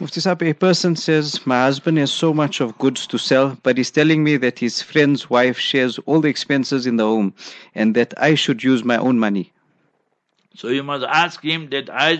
[0.00, 3.78] Mufti Saab, a person says, My husband has so much of goods to sell, but
[3.78, 7.32] he's telling me that his friend's wife shares all the expenses in the home
[7.74, 9.50] and that I should use my own money.
[10.58, 12.10] So you must ask him that are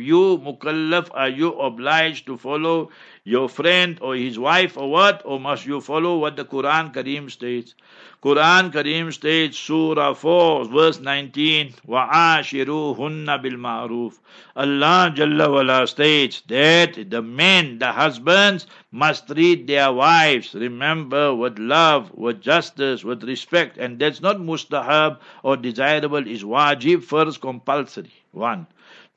[0.00, 2.90] you mukallaf, are you obliged to follow
[3.27, 5.21] your friend or his wife or what?
[5.25, 7.75] Or must you follow what the Quran Kareem states?
[8.23, 14.13] Quran Kareem states, Surah 4, verse 19, وَعَاشِرُوهُنَّ بِالْمَعْرُوفِ
[14.55, 21.59] Allah Jalla wala states that the men, the husbands, must treat their wives, remember, with
[21.59, 23.77] love, with justice, with respect.
[23.77, 28.13] And that's not mustahab or desirable, is wajib, first compulsory.
[28.31, 28.67] One.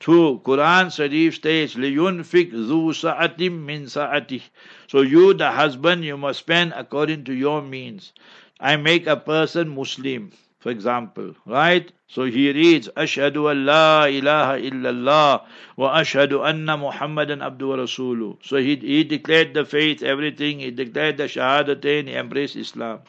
[0.01, 4.41] Two, Quran Sharif states, لِيُنْفِقْ ذُو سَعَةٍ مِّن سَعَتِهِ
[4.87, 8.13] So you, the husband, you must spend according to your means.
[8.59, 11.91] I make a person Muslim, for example, right?
[12.07, 18.37] So he reads, Ashhadu an la ilaha illallah wa ashhadu anna Muhammadan abdu wa rasuluh.
[18.43, 23.01] So he, he declared the faith, everything, he declared the shahadatain, he embraced Islam.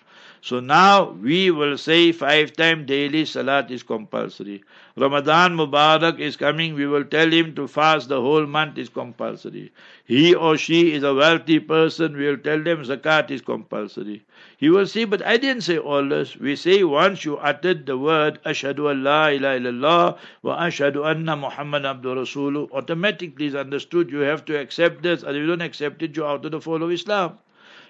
[0.45, 4.61] So now we will say five times daily salat is compulsory.
[4.97, 9.71] Ramadan Mubarak is coming, we will tell him to fast the whole month is compulsory.
[10.03, 14.21] He or she is a wealthy person, we will tell them zakat is compulsory.
[14.57, 16.35] He will say, but I didn't say all this.
[16.35, 21.37] We say once you uttered the word Ashhadu Allah la ilaha illallah wa ashhadu anna
[21.37, 25.61] Muhammad abdu rasulu, automatically is understood you have to accept this, and if you don't
[25.61, 27.37] accept it, you're out of the fold of Islam.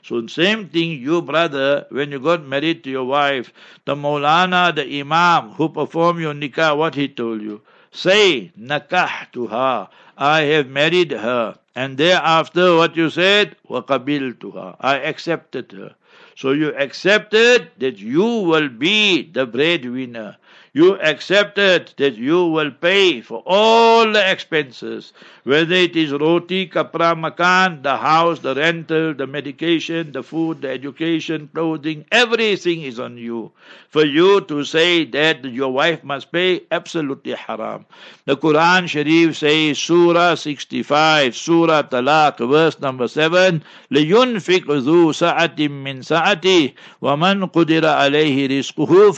[0.05, 3.53] So same thing, you brother, when you got married to your wife,
[3.85, 7.61] the Maulana, the Imam who performed your nikah, what he told you?
[7.91, 9.87] Say, nakah to her.
[10.17, 11.57] I have married her.
[11.73, 13.55] And thereafter what you said?
[13.69, 14.75] to her.
[14.81, 15.95] I accepted her.
[16.35, 20.35] So you accepted that you will be the breadwinner
[20.72, 25.12] you accepted that you will pay for all the expenses,
[25.44, 30.68] whether it is roti, kapra, makan, the house, the rental, the medication, the food, the
[30.68, 33.50] education, clothing, everything is on you.
[33.88, 37.86] For you to say that your wife must pay, absolutely haram.
[38.26, 46.02] The Quran Sharif says, Surah 65, Surah Talaq, verse number 7, لينفق ذو سعة من
[46.02, 49.12] سعته ومن قدر عليه رزقه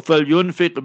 [0.00, 0.80] فلينفق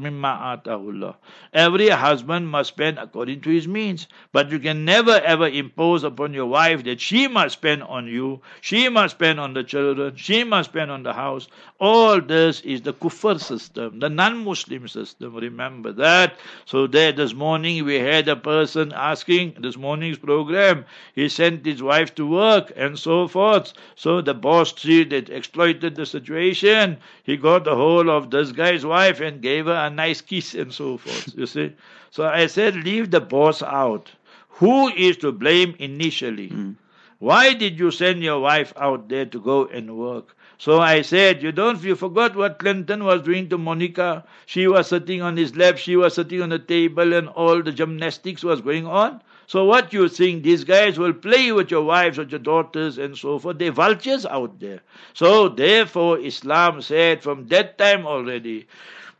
[1.52, 4.06] Every husband must spend according to his means.
[4.32, 8.40] But you can never ever impose upon your wife that she must spend on you,
[8.60, 11.48] she must spend on the children, she must spend on the house.
[11.78, 15.34] All this is the kufr system, the non-Muslim system.
[15.34, 16.36] Remember that.
[16.64, 20.84] So there this morning we had a person asking this morning's program.
[21.14, 23.72] He sent his wife to work and so forth.
[23.96, 26.98] So the boss see that exploited the situation.
[27.22, 30.72] He got the whole of this guy's wife and gave her a nice kiss and
[30.72, 31.36] so forth.
[31.36, 31.72] You see?
[32.10, 34.10] So I said, leave the boss out.
[34.48, 36.50] Who is to blame initially?
[36.50, 36.76] Mm.
[37.18, 40.36] Why did you send your wife out there to go and work?
[40.58, 44.24] So I said, you don't, you forgot what Clinton was doing to Monica.
[44.44, 47.72] She was sitting on his lap, she was sitting on the table, and all the
[47.72, 49.22] gymnastics was going on.
[49.46, 53.16] So what you think, these guys will play with your wives, with your daughters, and
[53.16, 53.58] so forth.
[53.58, 54.80] They're vultures out there.
[55.14, 58.68] So therefore, Islam said from that time already,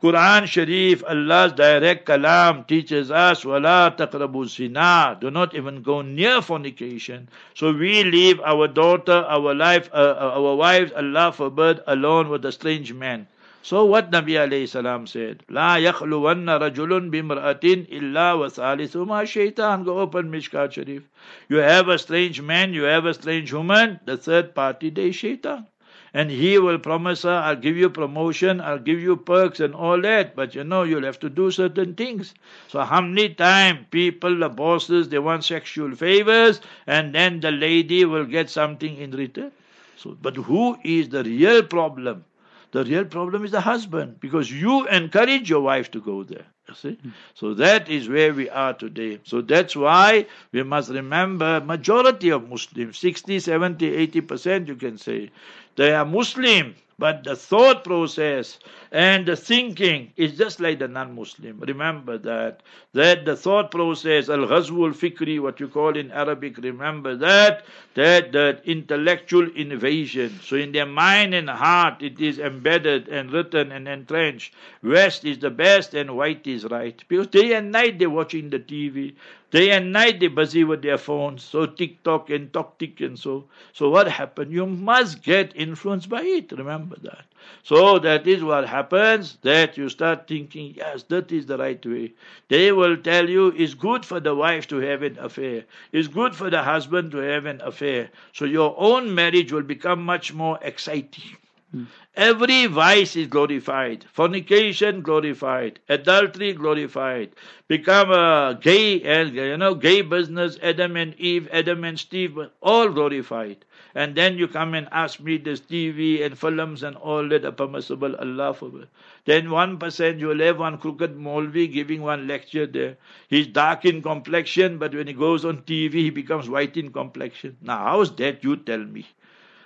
[0.02, 5.18] Quran Sharif, Allah's direct kalam teaches us, wala taqrabu zina.
[5.20, 7.28] Do not even go near fornication.
[7.54, 12.46] So we leave our daughter, our life, uh, uh our wives, Allah forbid, alone with
[12.46, 13.26] a strange man.
[13.62, 19.84] So what Nabi alayhi salam said, La yakhluwanna rajulun bimra'atin illa wa thalithuma shaitan.
[19.84, 21.02] Go open Mishkat Sharif.
[21.50, 25.66] You have a strange man, you have a strange woman, the third party, they shaitan
[26.12, 30.01] and he will promise her, I'll give you promotion, I'll give you perks and all
[30.03, 32.35] that, but you know, you'll have to do certain things.
[32.68, 38.05] So how many times people, the bosses, they want sexual favors, and then the lady
[38.05, 39.53] will get something in return?
[39.96, 42.25] So, but who is the real problem?
[42.73, 46.46] The real problem is the husband, because you encourage your wife to go there.
[46.68, 46.92] You see?
[47.03, 47.09] Hmm.
[47.35, 49.18] So that is where we are today.
[49.25, 55.31] So that's why we must remember majority of Muslims, 60, 70, 80% you can say,
[55.76, 58.59] they are Muslim, but the thought process
[58.92, 61.61] and the thinking is just like the non-Muslim.
[61.61, 62.62] Remember that.
[62.92, 67.64] That the thought process, al-ghazwul fikri, what you call in Arabic, remember that.
[67.94, 70.40] That that intellectual invasion.
[70.42, 74.54] So in their mind and heart it is embedded and written and entrenched.
[74.83, 77.02] West is the best and white is right.
[77.09, 79.14] Because day and night they're watching the TV.
[79.50, 83.44] Day and night they're busy with their phones, so TikTok and TokTik and so.
[83.72, 84.52] So what happened?
[84.52, 86.52] You must get influenced by it.
[86.52, 87.24] Remember that.
[87.62, 89.38] So that is what happens.
[89.42, 92.12] That you start thinking, yes, that is the right way.
[92.48, 95.64] They will tell you it's good for the wife to have an affair.
[95.92, 98.10] It's good for the husband to have an affair.
[98.32, 101.36] So your own marriage will become much more exciting.
[101.72, 101.85] Hmm.
[102.14, 104.04] Every vice is glorified.
[104.12, 105.80] Fornication glorified.
[105.88, 107.35] Adultery glorified.
[107.66, 110.59] Become a gay and you know gay business.
[110.62, 113.64] Adam and Eve, Adam and Steve, all glorified.
[113.96, 117.52] And then you come and ask me this TV and films and all that are
[117.52, 118.14] permissible.
[118.16, 118.88] Allah forbid.
[119.24, 122.96] Then one percent you'll have one crooked Molvi giving one lecture there.
[123.28, 127.56] He's dark in complexion, but when he goes on TV, he becomes white in complexion.
[127.61, 128.44] Now, how's that?
[128.44, 129.06] You tell me.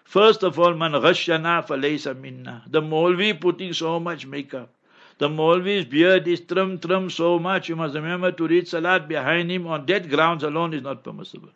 [0.04, 2.62] First of all, man ghashana falaysa minna.
[2.68, 4.70] The Molvi putting so much makeup.
[5.18, 9.50] The Maulvi's beard is trim, trim so much, you must remember to read Salat behind
[9.50, 11.50] him on that grounds alone is not permissible.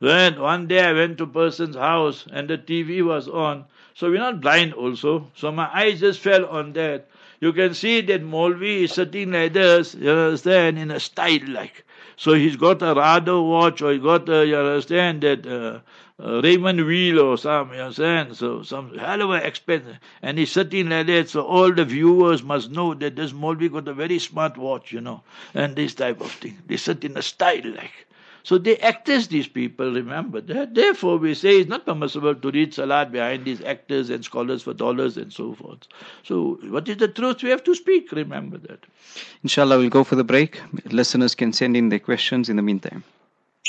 [0.00, 3.66] Then one day I went to person's house and the TV was on.
[3.94, 5.30] So we're not blind also.
[5.34, 7.08] So my eyes just fell on that.
[7.40, 11.84] You can see that Molvi is sitting like this, you understand, in a style like.
[12.16, 15.80] So he's got a Rado watch or he got a, you understand, that uh,
[16.20, 18.36] uh, Raymond Weil or some, you understand?
[18.36, 19.98] So some hell of a expensive.
[20.22, 23.86] And he's sitting like that, so all the viewers must know that this Molvi got
[23.88, 25.22] a very smart watch, you know,
[25.54, 26.58] and this type of thing.
[26.66, 28.06] They sit in a style like.
[28.42, 30.74] So they act as these people, remember that.
[30.74, 34.72] Therefore, we say it's not permissible to read Salat behind these actors and scholars for
[34.72, 35.86] dollars and so forth.
[36.22, 37.42] So, what is the truth?
[37.42, 38.86] We have to speak, remember that.
[39.42, 40.60] Inshallah, we'll go for the break.
[40.86, 43.04] Listeners can send in their questions in the meantime.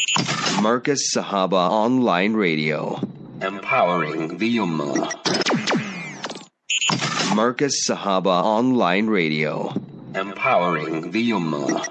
[0.07, 2.99] Markaz Sahaba Online Radio.
[3.41, 5.11] Empowering the Ummah.
[7.35, 9.73] Markaz Sahaba Online Radio.
[10.15, 11.83] Empowering the Ummah.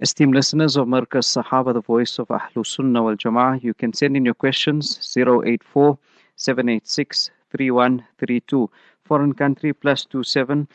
[0.00, 4.16] Esteemed listeners of Markaz Sahaba, the voice of Ahlus Sunnah wal Jama'ah, you can send
[4.16, 5.96] in your questions 084
[6.36, 8.70] 786 3132.
[9.04, 10.66] Foreign country plus 27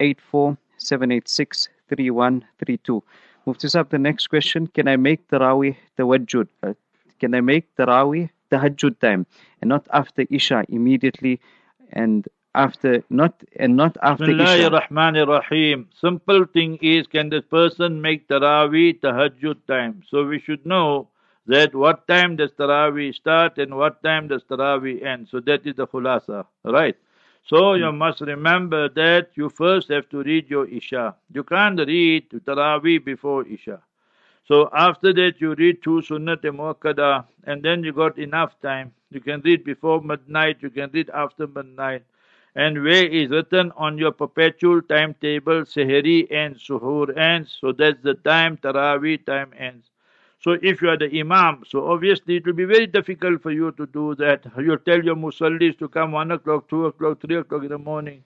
[0.00, 3.02] 84 786 3132.
[3.46, 6.48] Mufti Sahab, the next question Can I make Tarawih Tawajjud?
[6.62, 6.74] Uh,
[7.20, 9.26] can I make Tarawih Tahajjud time
[9.60, 11.40] and not after Isha immediately
[11.92, 14.70] and after not and not after Isha.
[14.70, 15.88] Rahman Rahim.
[16.00, 20.02] Simple thing is can this person make Taraweeh Tahajjud time?
[20.08, 21.08] So we should know
[21.46, 25.28] that what time does Taraweeh start and what time does Taraweeh end.
[25.30, 26.96] So that is the khulasa, right?
[27.44, 31.16] So you must remember that you first have to read your Isha.
[31.32, 33.80] You can't read Taraweeh before Isha.
[34.44, 38.94] So after that you read two Sunnat and Muakkada and then you got enough time.
[39.10, 42.04] You can read before midnight, you can read after midnight
[42.54, 48.14] and where is written on your perpetual timetable, Sehri ends, Suhoor ends, so that's the
[48.14, 49.90] time Taraweeh time ends.
[50.44, 53.72] So if you are the Imam, so obviously it will be very difficult for you
[53.72, 54.44] to do that.
[54.58, 58.22] You'll tell your Musallis to come 1 o'clock, 2 o'clock, 3 o'clock in the morning.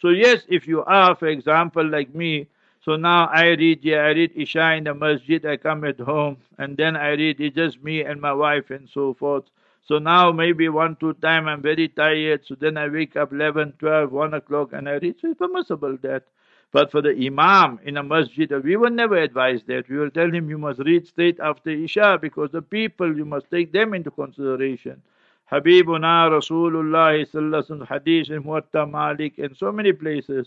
[0.00, 2.48] So yes, if you are, for example, like me,
[2.84, 6.38] so now I read, yeah, I read Isha in the masjid, I come at home,
[6.58, 9.44] and then I read, it's just me and my wife and so forth.
[9.86, 13.74] So now maybe one, two time I'm very tired, so then I wake up 11,
[13.78, 15.20] 12, 1 o'clock and I read.
[15.20, 16.24] So it's permissible that.
[16.72, 19.88] But for the Imam in a masjid, we will never advise that.
[19.88, 23.50] We will tell him you must read straight after Isha because the people, you must
[23.50, 25.02] take them into consideration.
[25.50, 30.46] Habibuna Rasulullah sallallahu hadith in Muwatta Malik and so many places.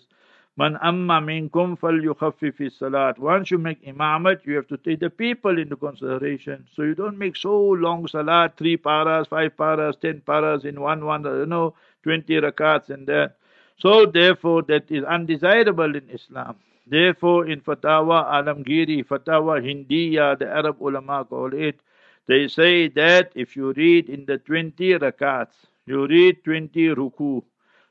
[0.55, 3.19] Man amma minkum falyukhaffif salat.
[3.19, 6.65] Once you make imamat, you have to take the people into consideration.
[6.73, 11.03] So you don't make so long salat, three paras, five paras, ten paras in one
[11.03, 13.35] one, you know, twenty rakats and that.
[13.77, 16.55] So therefore, that is undesirable in Islam.
[16.87, 21.79] Therefore, in Fatawa Alamgiri, Fatawa Hindiya, the Arab ulama call it,
[22.27, 25.53] they say that if you read in the 20 rakats,
[25.85, 27.43] you read 20 ruku,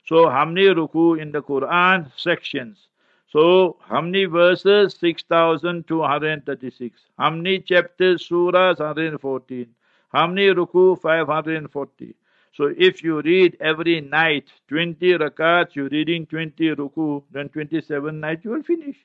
[0.05, 2.11] so how many ruku in the Quran?
[2.17, 2.87] Sections.
[3.29, 4.95] So how many verses?
[4.99, 7.01] 6,236.
[7.17, 8.27] How many chapters?
[8.27, 8.79] Surahs?
[8.79, 9.73] 114.
[10.11, 10.99] How many ruku?
[10.99, 12.15] 540.
[12.53, 18.45] So if you read every night 20 rakats, you're reading 20 ruku, then 27 nights
[18.45, 18.95] you will finish.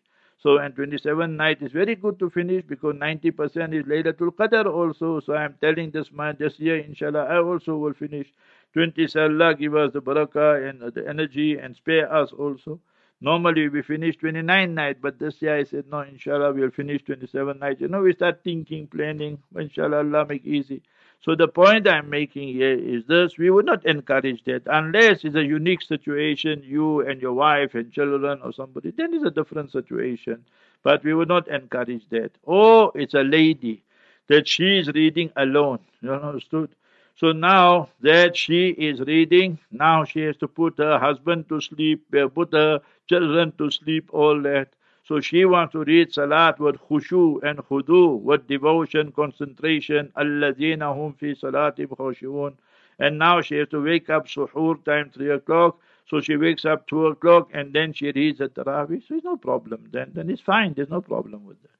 [0.41, 5.21] So and 27 night is very good to finish because 90% is Laylatul Qadr also.
[5.21, 8.29] So I am telling this man this year, inshallah, I also will finish.
[8.75, 12.81] 20 Allah give us the barakah and the energy and spare us also.
[13.21, 17.59] Normally we finish 29 night, but this year I said no, inshallah we'll finish 27
[17.59, 17.81] nights.
[17.81, 20.83] You know, we start thinking, planning, inshallah Allah make easy.
[21.21, 25.35] So the point I'm making here is this, we would not encourage that unless it's
[25.35, 29.73] a unique situation, you and your wife and children or somebody, then it's a different
[29.73, 30.45] situation.
[30.85, 32.31] But we would not encourage that.
[32.47, 33.83] Oh, it's a lady
[34.29, 35.81] that she is reading alone.
[36.01, 36.71] You understood?
[37.16, 42.07] So now that she is reading, now she has to put her husband to sleep,
[42.14, 44.69] uh, put her children to sleep, all that.
[45.05, 50.13] So she wants to read Salat with khushu and khudu, with devotion, concentration.
[50.17, 52.55] Alladina hum fi salatim khushuun.
[52.99, 55.79] And now she has to wake up suhoor time, 3 o'clock.
[56.11, 59.07] So she wakes up 2 o'clock and then she reads the Tarawih.
[59.07, 60.11] So it's no problem then.
[60.15, 60.75] Then it's fine.
[60.75, 61.71] There's no problem with that.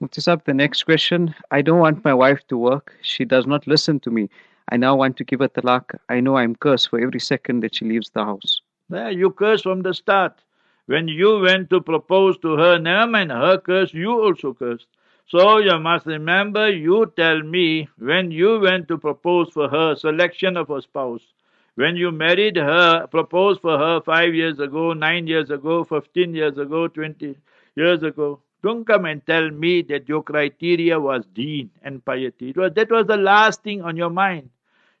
[0.00, 1.34] Mufti the next question.
[1.50, 2.94] I don't want my wife to work.
[3.02, 4.30] She does not listen to me.
[4.72, 5.94] I now want to give her talaq.
[6.08, 8.62] I know I'm cursed for every second that she leaves the house.
[8.90, 10.44] Yeah, you cursed from the start.
[10.84, 14.86] When you went to propose to her, never mind her curse, you also cursed.
[15.26, 20.56] So you must remember, you tell me, when you went to propose for her selection
[20.58, 21.32] of a spouse,
[21.76, 26.58] When you married her, proposed for her five years ago, nine years ago, 15 years
[26.58, 27.36] ago, 20
[27.76, 32.52] years ago, don't come and tell me that your criteria was deen and piety.
[32.52, 34.50] Was, that was the last thing on your mind.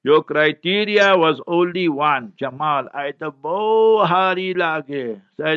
[0.02, 2.88] Your criteria was only one, Jamal.
[2.94, 5.20] I to bo hari lage.
[5.42, 5.56] I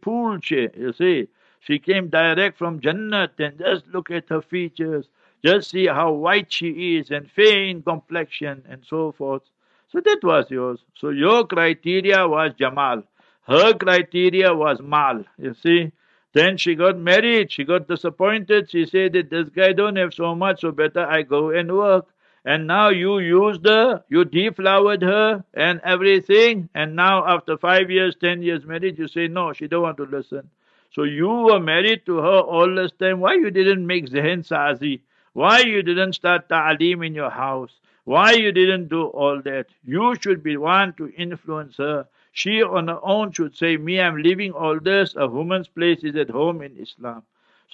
[0.00, 0.38] pool
[0.76, 1.28] You see,
[1.60, 5.08] she came direct from Jannat and just look at her features.
[5.44, 9.42] Just see how white she is and fair in complexion and so forth.
[9.88, 10.84] So that was yours.
[10.96, 13.02] So your criteria was Jamal.
[13.46, 15.24] Her criteria was Mal.
[15.38, 15.92] You see.
[16.32, 17.50] Then she got married.
[17.52, 18.70] She got disappointed.
[18.70, 22.06] She said that this guy don't have so much, so better I go and work.
[22.46, 26.68] And now you used her, you deflowered her and everything.
[26.76, 30.04] And now after five years, ten years married, you say, no, she don't want to
[30.04, 30.48] listen.
[30.94, 33.18] So you were married to her all this time.
[33.18, 35.00] Why you didn't make Zehen Sazi?
[35.32, 37.72] Why you didn't start ta'aleem in your house?
[38.04, 39.66] Why you didn't do all that?
[39.84, 42.06] You should be one to influence her.
[42.30, 45.14] She on her own should say, me, I'm leaving all this.
[45.16, 47.24] A woman's place is at home in Islam.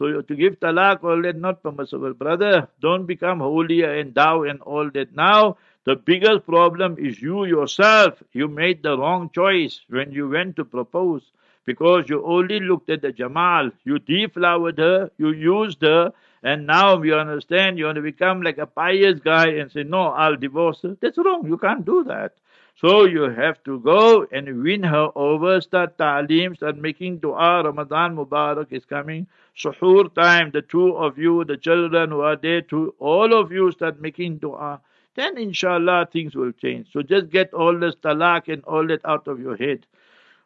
[0.02, 2.12] So to give talaq, all that not permissible.
[2.14, 5.14] Brother, don't become holier and thou and all that.
[5.14, 8.20] Now, the biggest problem is you yourself.
[8.32, 11.22] You made the wrong choice when you went to propose
[11.64, 13.70] because you only looked at the Jamal.
[13.84, 18.58] You deflowered her, you used her, and now you understand you want to become like
[18.58, 20.96] a pious guy and say, No, I'll divorce her.
[21.00, 21.46] That's wrong.
[21.46, 22.32] You can't do that.
[22.76, 27.62] So you have to go and win her over, start ta'aleem, start making dua.
[27.64, 29.26] Ramadan Mubarak is coming.
[29.56, 33.70] Suhoor time, the two of you, the children who are there, to all of you
[33.70, 34.80] start making dua.
[35.14, 36.90] Then inshallah things will change.
[36.92, 39.86] So just get all this talaq and all that out of your head.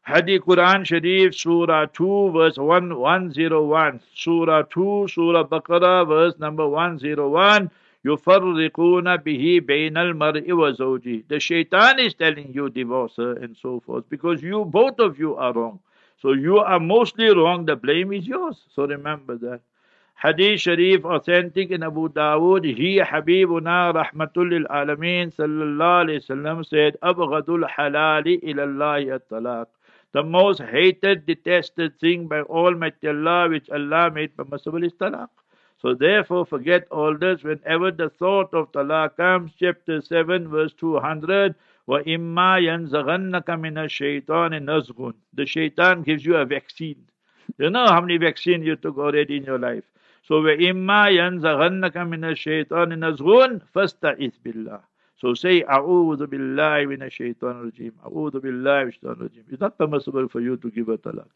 [0.07, 4.01] Hadith Quran Sharif Surah 2 verse 1, 101.
[4.15, 7.71] Surah 2, Surah Baqarah verse number 101.
[8.06, 11.24] يفرقون به بين المرء وزوجه.
[11.28, 15.36] The shaitan is telling you divorce her and so forth because you, both of you
[15.36, 15.80] are wrong.
[16.22, 18.58] So you are mostly wrong, the blame is yours.
[18.76, 19.62] So remember that.
[20.22, 26.96] Hadith Sharif authentic in Abu Dawood, he Habibuna Rahmatul lil Alameen sallallahu alayhi wasallam said,
[27.02, 29.66] Abghadul halali ilallahi at-talaq.
[30.12, 35.30] The most hated, detested thing by Almighty Allah which Allah made permissible is talaq.
[35.82, 41.56] So therefore forget all this whenever the thought of talaq comes, chapter 7 verse 200,
[41.88, 47.08] وَإِمَّا يَنْزَغَنَّكَ مِنَ الشَّيْطَانِ نَزْغٌ The shaitan gives you a vaccine.
[47.58, 49.84] You know how many vaccines you took already in your life.
[50.28, 54.82] So وَإِمَّا يَنْزَغَنَّكَ مِنَ الشَّيْطَانِ نَزْغٌ فَاسْتَعِذْ بِاللَّهِ
[55.22, 57.94] So say, أعوذ بالله من الشيطان الرجيم.
[58.06, 59.44] أعوذ بالله من الشيطان الرجيم.
[59.52, 61.28] It's not permissible for you to give a talaq.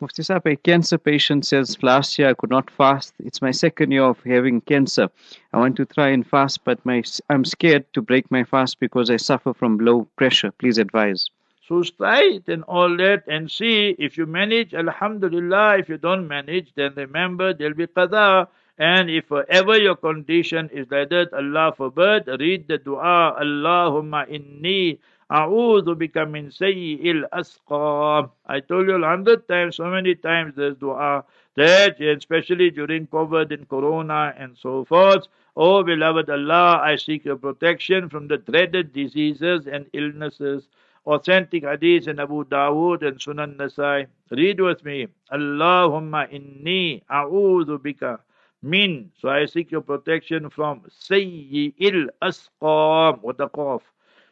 [0.00, 3.12] Mufti Saab, a cancer patient says, last year I could not fast.
[3.18, 5.10] It's my second year of having cancer.
[5.52, 9.10] I want to try and fast, but my, I'm scared to break my fast because
[9.10, 10.52] I suffer from low pressure.
[10.52, 11.28] Please advise.
[11.68, 15.78] So try it and all that and see if you manage, Alhamdulillah.
[15.80, 18.48] If you don't manage, then remember there'll be qada.
[18.78, 24.98] And if ever your condition is like that, Allah forbid, read the dua, Allahumma inni
[25.30, 28.30] A'udhu bika min sayyi'il asqam.
[28.46, 31.24] I told you a hundred times, so many times there's dua
[31.54, 35.28] that, especially during COVID and Corona and so forth.
[35.56, 40.68] Oh, beloved Allah, I seek your protection from the dreaded diseases and illnesses.
[41.06, 44.06] Authentic hadith in Abu Dawood and Sunan Nasai.
[44.30, 45.06] Read with me.
[45.32, 48.18] Allahumma inni a'udhu bika
[48.62, 49.10] min.
[49.20, 53.20] So I seek your protection from sayyi'il asqam.
[53.22, 53.82] What a cough.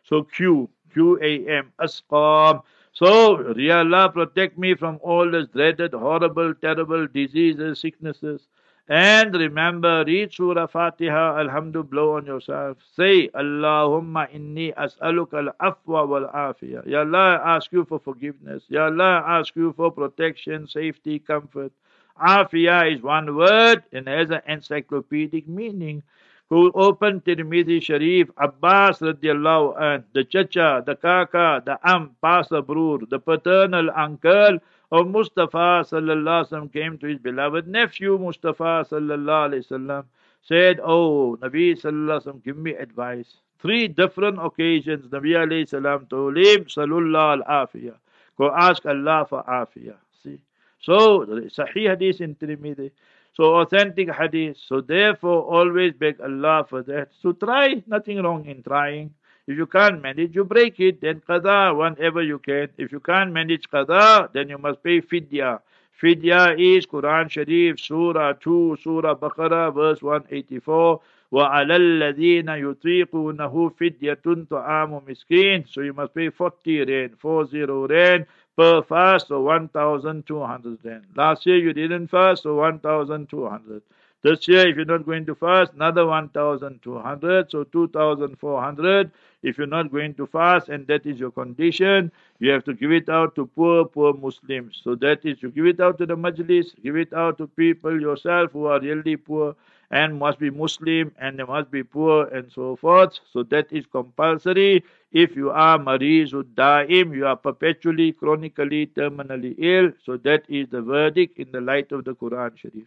[0.04, 0.68] So Q.
[0.98, 2.62] Q-A-M, Asqam.
[2.92, 8.48] So, Ya Allah, protect me from all these dreaded, horrible, terrible diseases, sicknesses.
[8.88, 12.78] And remember, read Surah Fatiha, Alhamdulillah, blow on yourself.
[12.96, 16.86] Say, Allahumma inni as'aluka al-afwa wal-afiyah.
[16.86, 18.64] Ya Allah, I ask you for forgiveness.
[18.68, 21.72] Ya Allah, I ask you for protection, safety, comfort.
[22.20, 26.02] Afiyah is one word and has an encyclopedic meaning
[26.50, 32.98] who opened Tirmidhi Sharif, Abbas radiallahu anh, the chacha, the kaka, the am, pasa brur,
[33.10, 34.58] the paternal uncle
[34.90, 40.04] of Mustafa sallallahu alaihi came to his beloved nephew Mustafa sallallahu wasallam,
[40.42, 43.36] said, Oh, Nabi sallallahu alaihi give me advice.
[43.60, 47.96] Three different occasions, Nabi alayhi salam told him, Salullah al-afiyah.
[48.38, 49.96] Go ask Allah for afiyah.
[50.22, 50.38] See?
[50.80, 52.90] So, Sahih hadith in Tirmidhi.
[53.37, 54.57] So authentic hadith.
[54.57, 57.09] So therefore always beg Allah for that.
[57.21, 59.13] So try, nothing wrong in trying.
[59.45, 62.69] If you can't manage, you break it, then qada whenever you can.
[62.77, 65.59] If you can't manage qada, then you must pay fidya.
[66.01, 71.01] Fidya is Quran Sharif, Surah 2, Surah Baqarah, verse 184.
[71.33, 78.25] وَعَلَى الَّذِينَ يُطِيقُونَهُ فِدْيَةٌ طَعَامُ مِسْكِينٍ So you must pay 40 rand, 40 rand
[78.58, 81.04] per fast, so 1,200 rand.
[81.14, 83.82] Last year you didn't fast, so 1,200.
[84.20, 89.12] This year, if you're not going to fast, another 1,200, so 2,400.
[89.44, 92.90] If you're not going to fast and that is your condition, you have to give
[92.90, 94.80] it out to poor, poor Muslims.
[94.82, 98.00] So that is, you give it out to the majlis, give it out to people
[98.00, 99.54] yourself who are really poor
[99.90, 103.18] and must be Muslim and they must be poor and so forth.
[103.32, 104.84] So that is compulsory.
[105.12, 109.92] If you are Marizud Daim, you are perpetually, chronically, terminally ill.
[110.04, 112.84] So that is the verdict in the light of the Quran Sharif.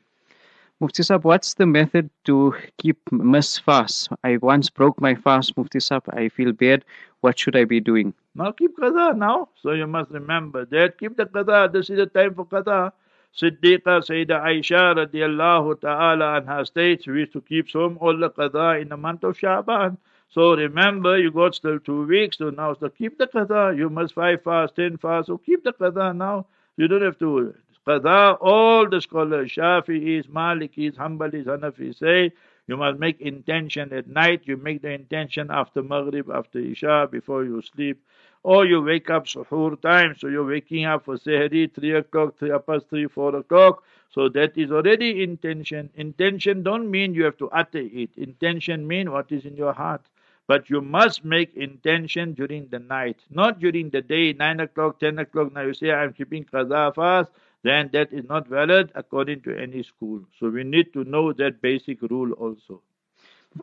[0.80, 4.10] Mufti Sahib, what's the method to keep miss fast?
[4.24, 6.04] I once broke my fast, Mufti Sahib.
[6.10, 6.84] I feel bad.
[7.22, 8.16] What should I be doing?
[8.34, 9.50] Now keep qada now.
[9.62, 10.98] So you must remember that.
[10.98, 11.72] Keep the qada.
[11.72, 12.94] This is the time for qada.
[13.36, 18.30] Siddiqa Sayyida Aisha radiallahu ta'ala and her states we used to keep some all the
[18.30, 19.98] qada in the month of Shaban.
[20.30, 23.78] So remember, you got still two weeks, so now so keep the qada.
[23.78, 26.48] You must five fast, ten fast, so keep the qada now.
[26.78, 27.54] You don't have to
[27.88, 28.38] qada.
[28.42, 32.32] All the scholars, Shafi'is, Malikis, Hanbalis, Hanafis say
[32.68, 34.42] you must make intention at night.
[34.46, 38.04] You make the intention after Maghrib, after Isha, before you sleep.
[38.44, 42.58] Or you wake up suhoor time, so you're waking up for Sehri, 3 o'clock, 3
[42.66, 43.84] past 3, 4 o'clock.
[44.14, 45.90] So that is already intention.
[45.96, 48.10] Intention don't mean you have to utter it.
[48.18, 50.02] Intention mean what is in your heart.
[50.48, 55.20] But you must make intention during the night, not during the day, 9 o'clock, 10
[55.20, 55.54] o'clock.
[55.54, 57.32] Now you say, I'm keeping qaza fast,
[57.64, 60.22] then that is not valid according to any school.
[60.40, 62.82] So we need to know that basic rule also.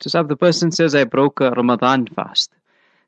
[0.01, 2.53] So the person says, I broke a Ramadan fast.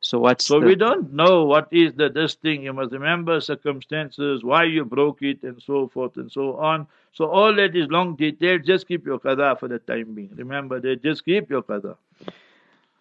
[0.00, 0.66] So what's So the...
[0.66, 2.62] we don't know what is the this thing.
[2.62, 6.86] You must remember circumstances, why you broke it, and so forth and so on.
[7.12, 8.64] So all that is long detailed.
[8.64, 10.30] Just keep your qada for the time being.
[10.36, 11.02] Remember that.
[11.02, 11.96] Just keep your qada.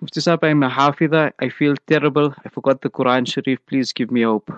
[0.01, 1.33] Mufti Sahib, I'm a hafidha.
[1.39, 2.33] I feel terrible.
[2.45, 3.65] I forgot the Quran Sharif.
[3.65, 4.51] Please give me hope.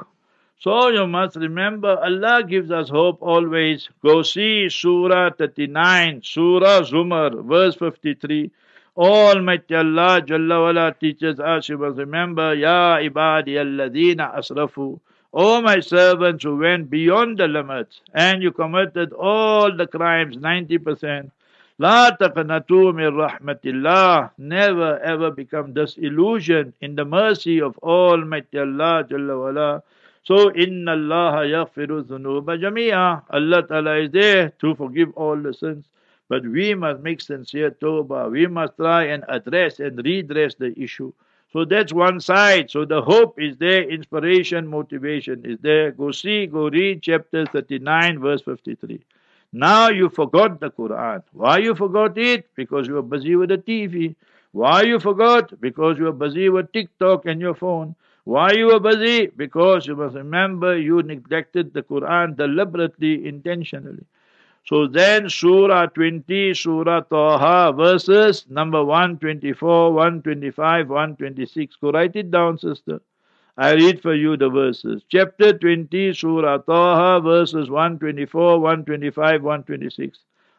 [0.59, 3.89] So you must remember Allah gives us hope always.
[4.03, 8.51] Go see Surah 39, Surah Zumar, verse 53.
[8.97, 14.99] Almighty Allah Jalla wala teaches us, you must remember, Ya ibadi alladhina asrafu.
[15.33, 21.31] O my servants who went beyond the limits and you committed all the crimes, 90%.
[21.79, 24.31] La taqnatu min rahmatillah.
[24.37, 29.83] Never ever become disillusioned in the mercy of Almighty Allah Jalla wala.
[30.23, 33.23] So, inna Allah yaghfiru dhunuba jamia.
[33.29, 35.85] Allah Ta'ala is there to forgive all the sins.
[36.31, 38.31] But we must make sincere tawbah.
[38.31, 41.11] We must try and address and redress the issue.
[41.51, 42.71] So that's one side.
[42.71, 45.91] So the hope is there, inspiration, motivation is there.
[45.91, 49.01] Go see, go read chapter 39, verse 53.
[49.51, 51.21] Now you forgot the Quran.
[51.33, 52.47] Why you forgot it?
[52.55, 54.15] Because you were busy with the TV.
[54.53, 55.59] Why you forgot?
[55.59, 57.95] Because you were busy with TikTok and your phone.
[58.23, 59.27] Why you were busy?
[59.27, 64.05] Because you must remember you neglected the Quran deliberately, intentionally.
[64.66, 71.76] So then Surah 20, Surah Taha, verses number 124, 125, 126.
[71.76, 73.00] Go write it down, sister.
[73.56, 75.02] I read for you the verses.
[75.08, 80.18] Chapter 20, Surah Taha, verses 124, 125, 126.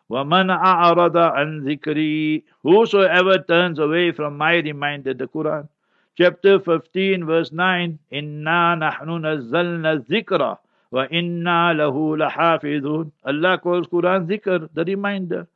[0.10, 5.68] وَمَنْ أَعْرَضَ عَنْ ذِكْرِي Whosoever turns away from my reminder, the Quran.
[6.18, 8.00] Chapter 15, verse 9.
[8.14, 10.58] إِنَّا نَحْنُ نَزَّلْنَا الذِّكْرَ
[10.93, 15.49] وَإِنَّا لَهُ لَحَافِظُونَ Allah calls Quran zikr, the reminder.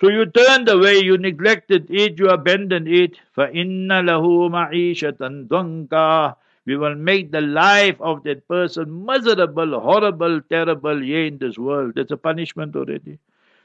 [0.00, 3.20] So you turned away, you neglected it, you abandoned it.
[3.36, 6.34] فَإِنَّ لَهُ مَعِيشَةً ضَنْكَا
[6.66, 11.92] We will make the life of that person miserable, horrible, terrible here in this world.
[11.94, 13.18] That's a punishment already.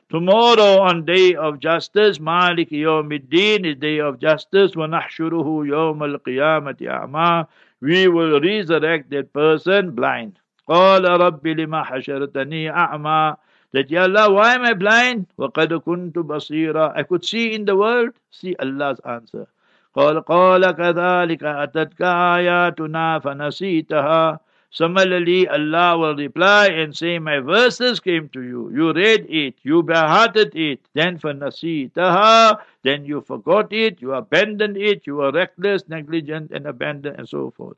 [0.09, 7.47] Tomorrow on day of justice, Malik Yawmiddin is day of justice, وَنَحْشُرُهُ يَوْمَ الْقِيَامَةِ أَعْمَى
[7.82, 10.39] We will resurrect that person blind.
[10.68, 13.36] قال رب لما حشرتني أعمى
[13.74, 15.28] that Ya Allah, why am I blind?
[15.38, 18.13] وَقَدْ كُنْتُ بَصِيرًا I could see in the world.
[18.32, 19.47] See Allah's answer.
[19.95, 24.39] قال قال كذلك أتتك آياتنا فنسيتها
[24.70, 28.70] Similarly, Allah will reply and say, My verses came to you.
[28.70, 29.55] You read it.
[29.63, 30.82] You behearted it.
[30.93, 34.01] Then for then you forgot it.
[34.01, 35.07] You abandoned it.
[35.07, 37.78] You were reckless, negligent, and abandoned, and so forth.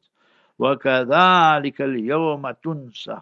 [0.58, 3.20] وَكَذَلِكَ الْيَوْمَ تُنْسَى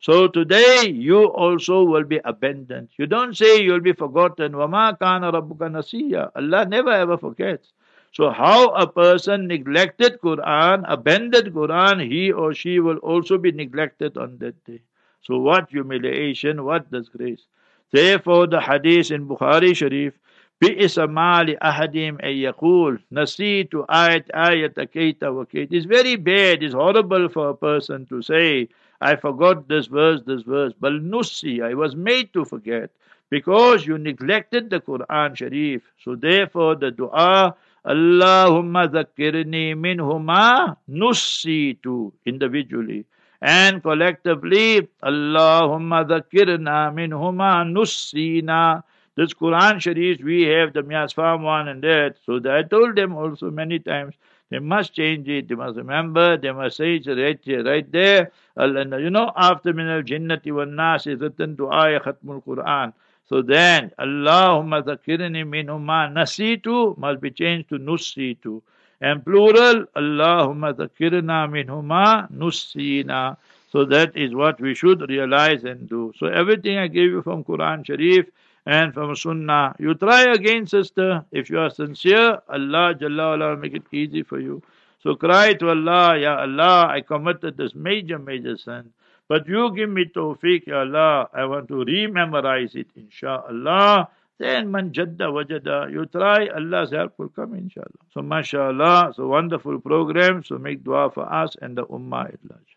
[0.00, 2.88] So today you also will be abandoned.
[2.96, 4.52] You don't say you'll be forgotten.
[4.52, 7.72] وَمَا كَانَ رَبُّكَ نَسِيًّا Allah never ever forgets.
[8.12, 14.18] So how a person neglected Quran, abandoned Quran, he or she will also be neglected
[14.18, 14.82] on that day.
[15.22, 17.46] So what humiliation, what disgrace.
[17.90, 20.14] Therefore the hadith in Bukhari Sharif,
[20.62, 25.72] بئس مال أحدهم أن يقول نسيت آية آية كيت وكيت.
[25.72, 28.68] It's very bad, it's horrible for a person to say,
[29.00, 30.72] I forgot this verse, this verse.
[30.78, 32.90] But nussi, I was made to forget
[33.30, 35.82] because you neglected the Quran Sharif.
[36.04, 43.04] So therefore the dua, Allahumma zakirni minhuma nussitu individually.
[43.40, 48.84] And collectively, Allahumma zakirna minhuma nussina.
[49.17, 52.17] this Quran Sharif, we have the Mias Farm one and that.
[52.23, 54.13] So I told them also many times,
[54.51, 55.47] they must change it.
[55.47, 56.37] They must remember.
[56.37, 58.31] They must say it right here, right there.
[58.55, 62.93] You know, after min al jinnati wal nas is written to ayah khatmul Quran.
[63.27, 68.61] So then, Allahumma zakirni minhuma nasitu must be changed to nusitu.
[69.01, 73.35] And plural, Allahumma zakirna minhuma nusina.
[73.71, 76.13] So that is what we should realize and do.
[76.17, 78.27] So everything I gave you from Quran Sharif
[78.67, 81.23] and from Sunnah, you try again, sister.
[81.31, 84.61] If you are sincere, Allah Jalla will make it easy for you.
[84.99, 88.91] So cry to Allah, Ya Allah, I committed this major, major sin.
[89.29, 91.29] But you give me tawfiq, Ya Allah.
[91.33, 94.09] I want to re-memorize it, inshallah.
[94.37, 95.89] Then man jadda wajada.
[95.89, 98.03] You try, Allah's help will come, inshallah.
[98.13, 100.43] So mashallah, so wonderful program.
[100.43, 102.76] So make dua for us and the ummah at large.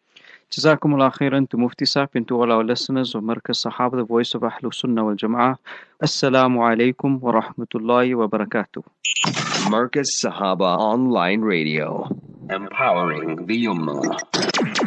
[0.50, 4.34] Jazakumullah khairan to Mufti Sahib and to all our listeners of Markaz Sahaba, the voice
[4.34, 5.56] of Ahlul Sunnah wal Jama'ah.
[6.02, 8.82] Assalamu alaikum wa rahmatullahi wa barakatuh.
[9.70, 12.08] Markaz Sahaba Online Radio.
[12.50, 14.79] Empowering the Ummah.